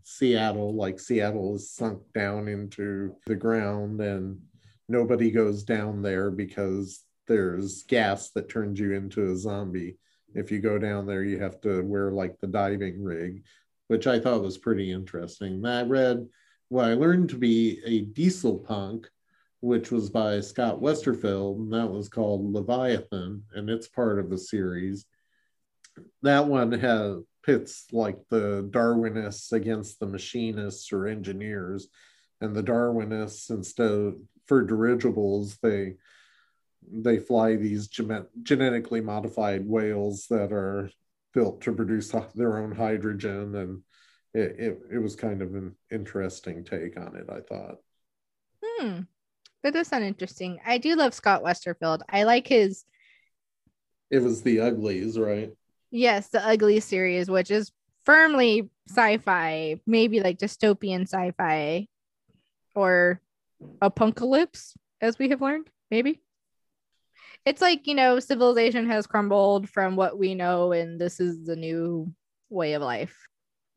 Seattle. 0.04 0.76
Like 0.76 1.00
Seattle 1.00 1.56
is 1.56 1.72
sunk 1.72 2.02
down 2.14 2.48
into 2.48 3.16
the 3.26 3.36
ground, 3.36 4.00
and 4.02 4.40
nobody 4.88 5.32
goes 5.32 5.64
down 5.64 6.02
there 6.02 6.30
because 6.30 7.04
there's 7.28 7.84
gas 7.84 8.30
that 8.32 8.50
turns 8.50 8.80
you 8.80 8.94
into 8.94 9.32
a 9.32 9.36
zombie. 9.36 9.98
If 10.36 10.52
you 10.52 10.60
go 10.60 10.78
down 10.78 11.06
there, 11.06 11.24
you 11.24 11.40
have 11.40 11.62
to 11.62 11.84
wear 11.84 12.12
like 12.12 12.40
the 12.40 12.48
diving 12.48 13.04
rig, 13.04 13.44
which 13.88 14.08
I 14.08 14.20
thought 14.20 14.42
was 14.42 14.58
pretty 14.58 14.92
interesting. 14.92 15.66
I 15.66 15.84
read 15.84 16.28
what 16.70 16.86
I 16.86 16.94
learned 16.94 17.30
to 17.30 17.38
be 17.38 17.82
a 17.86 18.02
diesel 18.02 18.58
punk, 18.58 19.08
which 19.62 19.92
was 19.92 20.10
by 20.10 20.40
Scott 20.42 20.82
Westerfeld, 20.82 21.58
and 21.58 21.74
that 21.74 21.90
was 21.90 22.10
called 22.10 22.52
Leviathan, 22.52 23.44
and 23.54 23.70
it's 23.70 23.88
part 23.88 24.20
of 24.20 24.30
the 24.30 24.38
series. 24.38 25.06
That 26.22 26.48
one 26.48 26.72
has 26.72 27.18
pits 27.44 27.86
like 27.92 28.18
the 28.30 28.68
Darwinists 28.72 29.52
against 29.52 30.00
the 30.00 30.08
machinists 30.08 30.92
or 30.92 31.08
engineers, 31.08 31.88
and 32.42 32.56
the 32.56 32.64
Darwinists 32.64 33.50
instead 33.52 33.92
of 33.92 34.16
for 34.46 34.64
dirigibles 34.64 35.58
they 35.62 35.96
they 36.92 37.18
fly 37.18 37.56
these 37.56 37.88
gene- 37.88 38.28
genetically 38.42 39.02
modified 39.02 39.68
whales 39.68 40.28
that 40.30 40.52
are 40.52 40.90
built 41.34 41.62
to 41.62 41.74
produce 41.74 42.14
their 42.36 42.58
own 42.60 42.72
hydrogen 42.72 43.56
and 43.56 43.82
it, 44.34 44.56
it, 44.60 44.80
it 44.94 44.98
was 45.00 45.16
kind 45.16 45.42
of 45.42 45.56
an 45.56 45.76
interesting 45.92 46.64
take 46.64 46.98
on 46.98 47.16
it 47.16 47.28
i 47.30 47.40
thought 47.42 47.78
Hmm. 48.66 49.02
That 49.62 49.74
does 49.74 49.90
sound 49.90 50.06
interesting. 50.06 50.60
I 50.66 50.78
do 50.78 50.96
love 50.96 51.14
Scott 51.14 51.44
Westerfeld. 51.44 52.00
I 52.08 52.24
like 52.24 52.48
his 52.48 52.86
it 54.10 54.20
was 54.20 54.42
the 54.42 54.60
uglies 54.62 55.20
right 55.20 55.52
yes, 55.94 56.28
the 56.30 56.46
Ugly 56.46 56.80
series, 56.82 57.30
which 57.30 57.52
is 57.52 57.72
firmly 58.04 58.70
sci-fi, 58.90 59.80
maybe 59.86 60.20
like 60.20 60.40
dystopian 60.40 61.04
sci-fi 61.04 61.88
or 62.76 63.22
apocalypse, 63.82 64.74
as 65.00 65.18
we 65.20 65.30
have 65.30 65.42
learned, 65.42 65.70
maybe. 65.92 66.20
It's 67.46 67.62
like, 67.62 67.88
you 67.88 67.96
know, 67.96 68.20
civilization 68.20 68.88
has 68.90 69.06
crumbled 69.06 69.70
from 69.70 69.96
what 69.96 70.18
we 70.18 70.34
know, 70.34 70.72
and 70.72 71.00
this 71.00 71.20
is 71.20 71.46
the 71.46 71.56
new 71.56 72.14
way 72.50 72.74
of 72.74 72.82
life. 72.82 73.18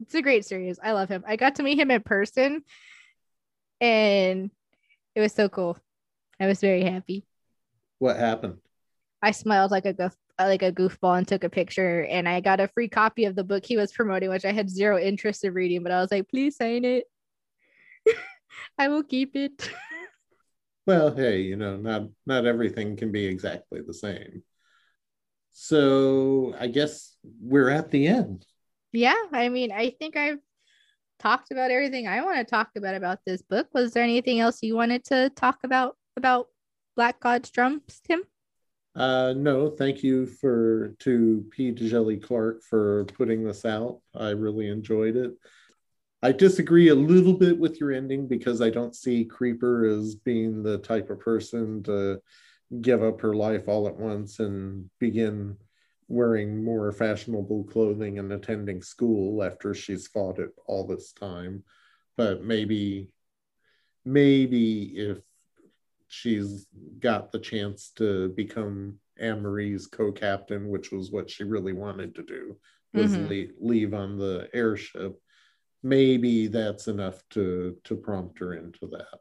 It's 0.00 0.14
a 0.14 0.22
great 0.22 0.44
series. 0.44 0.78
I 0.82 0.92
love 0.92 1.08
him. 1.08 1.24
I 1.26 1.36
got 1.36 1.56
to 1.56 1.62
meet 1.62 1.78
him 1.78 1.90
in 1.90 2.02
person 2.02 2.62
and 3.80 4.50
it 5.14 5.20
was 5.20 5.32
so 5.32 5.48
cool. 5.48 5.78
I 6.38 6.46
was 6.46 6.60
very 6.60 6.82
happy. 6.82 7.26
what 7.98 8.16
happened 8.16 8.58
I 9.22 9.30
smiled 9.30 9.70
like 9.70 9.86
a 9.86 9.94
goof, 9.94 10.14
like 10.38 10.62
a 10.62 10.70
goofball 10.70 11.16
and 11.16 11.26
took 11.26 11.44
a 11.44 11.48
picture 11.48 12.04
and 12.04 12.28
I 12.28 12.40
got 12.40 12.60
a 12.60 12.68
free 12.68 12.88
copy 12.88 13.24
of 13.24 13.34
the 13.34 13.44
book 13.44 13.64
he 13.64 13.78
was 13.78 13.92
promoting 13.92 14.28
which 14.28 14.44
I 14.44 14.52
had 14.52 14.68
zero 14.70 14.98
interest 14.98 15.44
in 15.44 15.54
reading 15.54 15.82
but 15.82 15.92
I 15.92 16.00
was 16.00 16.10
like 16.10 16.28
please 16.28 16.56
sign 16.56 16.84
it. 16.84 17.04
I 18.78 18.88
will 18.88 19.02
keep 19.02 19.34
it. 19.34 19.70
well 20.86 21.14
hey 21.14 21.40
you 21.40 21.56
know 21.56 21.76
not 21.76 22.02
not 22.26 22.46
everything 22.46 22.96
can 22.96 23.12
be 23.12 23.26
exactly 23.26 23.80
the 23.86 23.94
same 23.94 24.42
so 25.52 26.54
i 26.58 26.66
guess 26.66 27.16
we're 27.40 27.70
at 27.70 27.90
the 27.90 28.06
end 28.06 28.44
yeah, 28.96 29.14
I 29.30 29.50
mean, 29.50 29.72
I 29.72 29.90
think 29.90 30.16
I've 30.16 30.38
talked 31.18 31.50
about 31.50 31.70
everything 31.70 32.08
I 32.08 32.22
want 32.24 32.38
to 32.38 32.44
talk 32.44 32.70
about 32.76 32.94
about 32.94 33.18
this 33.26 33.42
book. 33.42 33.68
Was 33.74 33.92
there 33.92 34.02
anything 34.02 34.40
else 34.40 34.62
you 34.62 34.74
wanted 34.74 35.04
to 35.06 35.30
talk 35.36 35.58
about 35.64 35.96
about 36.16 36.48
Black 36.96 37.20
God's 37.20 37.50
drums, 37.50 38.00
Tim? 38.06 38.22
Uh, 38.94 39.34
no, 39.36 39.68
thank 39.68 40.02
you 40.02 40.24
for 40.24 40.94
to 41.00 41.44
P. 41.50 41.72
Djèlí 41.72 42.22
Clark 42.22 42.62
for 42.62 43.04
putting 43.04 43.44
this 43.44 43.66
out. 43.66 44.00
I 44.14 44.30
really 44.30 44.68
enjoyed 44.68 45.16
it. 45.16 45.32
I 46.26 46.32
disagree 46.32 46.88
a 46.88 46.94
little 46.94 47.34
bit 47.34 47.56
with 47.56 47.78
your 47.78 47.92
ending 47.92 48.26
because 48.26 48.60
I 48.60 48.68
don't 48.68 48.96
see 48.96 49.24
Creeper 49.24 49.86
as 49.86 50.16
being 50.16 50.60
the 50.60 50.78
type 50.78 51.08
of 51.08 51.20
person 51.20 51.84
to 51.84 52.20
give 52.80 53.04
up 53.04 53.20
her 53.20 53.32
life 53.32 53.68
all 53.68 53.86
at 53.86 53.94
once 53.94 54.40
and 54.40 54.90
begin 54.98 55.56
wearing 56.08 56.64
more 56.64 56.90
fashionable 56.90 57.62
clothing 57.70 58.18
and 58.18 58.32
attending 58.32 58.82
school 58.82 59.44
after 59.44 59.72
she's 59.72 60.08
fought 60.08 60.40
it 60.40 60.50
all 60.66 60.84
this 60.84 61.12
time. 61.12 61.62
But 62.16 62.42
maybe, 62.42 63.08
maybe 64.04 64.96
if 64.96 65.18
she's 66.08 66.66
got 66.98 67.30
the 67.30 67.38
chance 67.38 67.92
to 67.98 68.30
become 68.30 68.98
Anne-Marie's 69.16 69.86
co-captain, 69.86 70.70
which 70.70 70.90
was 70.90 71.12
what 71.12 71.30
she 71.30 71.44
really 71.44 71.72
wanted 71.72 72.16
to 72.16 72.24
do, 72.24 72.56
was 72.94 73.16
Mhm. 73.16 73.28
leave, 73.28 73.52
leave 73.60 73.94
on 73.94 74.18
the 74.18 74.48
airship. 74.52 75.20
Maybe 75.86 76.48
that's 76.48 76.88
enough 76.88 77.22
to 77.30 77.76
to 77.84 77.94
prompt 77.94 78.40
her 78.40 78.54
into 78.54 78.88
that. 78.88 79.20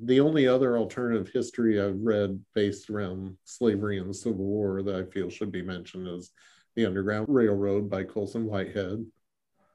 The 0.00 0.20
only 0.20 0.46
other 0.46 0.76
alternative 0.76 1.30
history 1.32 1.80
I've 1.80 1.98
read 2.00 2.44
based 2.54 2.90
around 2.90 3.38
slavery 3.44 3.98
and 3.98 4.10
the 4.10 4.14
Civil 4.14 4.44
War 4.44 4.82
that 4.82 4.94
I 4.94 5.04
feel 5.10 5.30
should 5.30 5.50
be 5.50 5.62
mentioned 5.62 6.06
is 6.06 6.30
The 6.76 6.84
Underground 6.84 7.28
Railroad 7.30 7.88
by 7.88 8.04
Colson 8.04 8.44
Whitehead. 8.44 9.06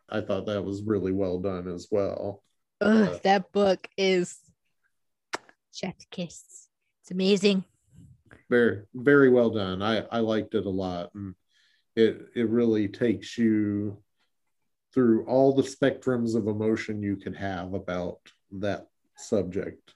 I 0.10 0.22
thought 0.22 0.46
that 0.46 0.64
was 0.64 0.84
really 0.84 1.12
well 1.12 1.40
done 1.40 1.68
as 1.68 1.88
well. 1.90 2.44
Ugh, 2.80 3.20
that 3.24 3.52
book 3.52 3.90
is 3.98 4.40
chef's 5.74 6.06
kiss. 6.12 6.70
It's 7.02 7.12
amazing. 7.12 7.66
very 8.50 8.84
very 8.94 9.30
well 9.30 9.50
done 9.50 9.82
i 9.82 10.04
i 10.12 10.20
liked 10.20 10.54
it 10.54 10.66
a 10.66 10.70
lot 10.70 11.10
and 11.16 11.34
it 11.96 12.28
it 12.36 12.48
really 12.50 12.88
takes 12.88 13.38
you 13.38 13.98
through 14.94 15.26
all 15.26 15.54
the 15.54 15.64
spectrums 15.64 16.36
of 16.36 16.48
emotion 16.48 17.02
you 17.02 17.16
can 17.16 17.34
have 17.34 17.74
about 17.74 18.20
that 18.52 18.88
subject 19.18 19.94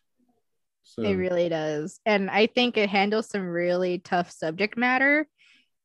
so 0.83 1.01
It 1.01 1.15
really 1.15 1.49
does. 1.49 1.99
And 2.05 2.29
I 2.29 2.47
think 2.47 2.77
it 2.77 2.89
handles 2.89 3.27
some 3.27 3.45
really 3.45 3.99
tough 3.99 4.31
subject 4.31 4.77
matter 4.77 5.27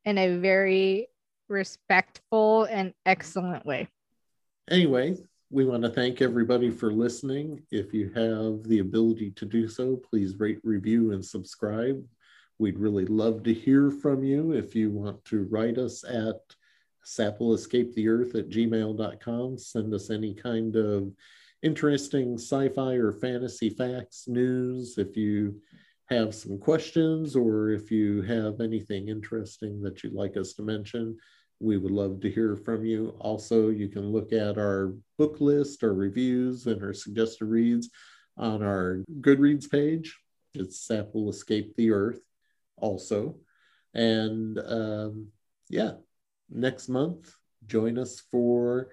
in 0.04 0.16
a 0.16 0.36
very 0.36 1.08
respectful 1.48 2.64
and 2.64 2.94
excellent 3.04 3.66
way. 3.66 3.88
anyway 4.70 5.16
we 5.50 5.66
want 5.66 5.82
to 5.82 5.90
thank 5.90 6.22
everybody 6.22 6.70
for 6.70 6.90
listening 6.92 7.60
if 7.70 7.92
you 7.92 8.10
have 8.14 8.62
the 8.68 8.78
ability 8.78 9.32
to 9.32 9.44
do 9.44 9.68
so 9.68 9.96
please 10.08 10.38
rate 10.38 10.60
review 10.64 11.12
and 11.12 11.22
subscribe 11.22 12.02
we'd 12.58 12.78
really 12.78 13.04
love 13.06 13.42
to 13.42 13.52
hear 13.52 13.90
from 13.90 14.22
you 14.24 14.52
if 14.52 14.74
you 14.74 14.88
want 14.88 15.22
to 15.26 15.42
write 15.50 15.76
us 15.78 16.04
at 16.04 16.40
sappleescapetheearth 17.04 18.34
at 18.34 18.48
gmail.com 18.48 19.58
send 19.58 19.92
us 19.94 20.10
any 20.10 20.34
kind 20.34 20.76
of 20.76 21.12
interesting 21.62 22.34
sci-fi 22.34 22.94
or 22.94 23.12
fantasy 23.12 23.70
facts 23.70 24.24
news 24.26 24.98
if 24.98 25.16
you 25.16 25.60
have 26.06 26.34
some 26.34 26.58
questions 26.58 27.36
or 27.36 27.70
if 27.70 27.90
you 27.90 28.22
have 28.22 28.60
anything 28.60 29.08
interesting 29.08 29.80
that 29.80 30.02
you'd 30.02 30.12
like 30.12 30.36
us 30.36 30.52
to 30.52 30.62
mention 30.62 31.16
we 31.62 31.78
would 31.78 31.92
love 31.92 32.20
to 32.20 32.30
hear 32.30 32.56
from 32.56 32.84
you. 32.84 33.14
Also 33.20 33.68
you 33.68 33.88
can 33.88 34.10
look 34.10 34.32
at 34.32 34.58
our 34.58 34.94
book 35.16 35.40
list 35.40 35.84
our 35.84 35.94
reviews 35.94 36.66
and 36.66 36.82
our 36.82 36.92
suggested 36.92 37.44
reads 37.44 37.88
on 38.36 38.62
our 38.62 39.04
goodreads 39.20 39.70
page. 39.70 40.18
It's 40.54 40.84
sap 40.84 41.14
will 41.14 41.30
escape 41.30 41.74
the 41.76 41.92
earth 41.92 42.20
also. 42.76 43.36
And 43.94 44.58
um, 44.58 45.28
yeah 45.68 45.92
next 46.52 46.88
month 46.88 47.34
join 47.66 47.98
us 47.98 48.20
for 48.30 48.88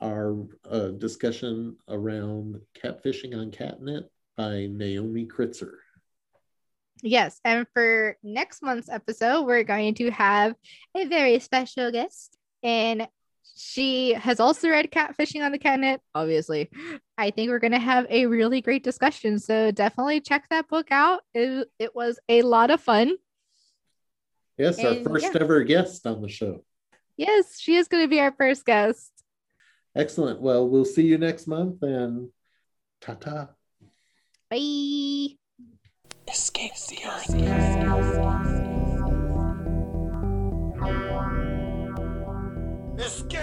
our 0.00 0.36
uh, 0.70 0.88
discussion 0.88 1.76
around 1.88 2.60
catfishing 2.74 3.36
on 3.36 3.50
catnet 3.50 4.10
by 4.36 4.66
naomi 4.70 5.26
kritzer 5.26 5.72
Yes. 7.02 7.40
And 7.44 7.66
for 7.72 8.16
next 8.22 8.62
month's 8.62 8.88
episode, 8.88 9.46
we're 9.46 9.64
going 9.64 9.94
to 9.94 10.10
have 10.10 10.54
a 10.94 11.06
very 11.06 11.38
special 11.38 11.90
guest. 11.90 12.36
And 12.62 13.08
she 13.56 14.14
has 14.14 14.40
also 14.40 14.68
read 14.68 14.90
Catfishing 14.90 15.44
on 15.44 15.52
the 15.52 15.58
Catnet, 15.58 16.00
obviously. 16.14 16.70
I 17.18 17.30
think 17.30 17.50
we're 17.50 17.58
going 17.58 17.72
to 17.72 17.78
have 17.78 18.06
a 18.08 18.26
really 18.26 18.60
great 18.60 18.82
discussion. 18.82 19.38
So 19.38 19.70
definitely 19.70 20.20
check 20.20 20.46
that 20.50 20.68
book 20.68 20.88
out. 20.90 21.20
It, 21.34 21.68
it 21.78 21.94
was 21.94 22.18
a 22.28 22.42
lot 22.42 22.70
of 22.70 22.80
fun. 22.80 23.16
yes 24.58 24.82
our 24.84 24.94
first 24.96 25.26
yeah. 25.34 25.40
ever 25.40 25.62
guest 25.64 26.06
on 26.06 26.20
the 26.22 26.28
show 26.28 26.64
Yes, 27.20 27.60
she 27.60 27.76
is 27.76 27.86
going 27.86 28.02
to 28.02 28.08
be 28.08 28.18
our 28.18 28.32
first 28.32 28.64
guest. 28.64 29.12
Excellent. 29.94 30.40
Well, 30.40 30.66
we'll 30.66 30.86
see 30.86 31.02
you 31.02 31.18
next 31.18 31.46
month 31.46 31.82
and 31.82 32.30
ta 33.02 33.12
ta. 33.12 33.50
Bye. 34.48 35.36
Escape 36.26 36.72
the. 36.88 36.96
Escape. 42.98 43.39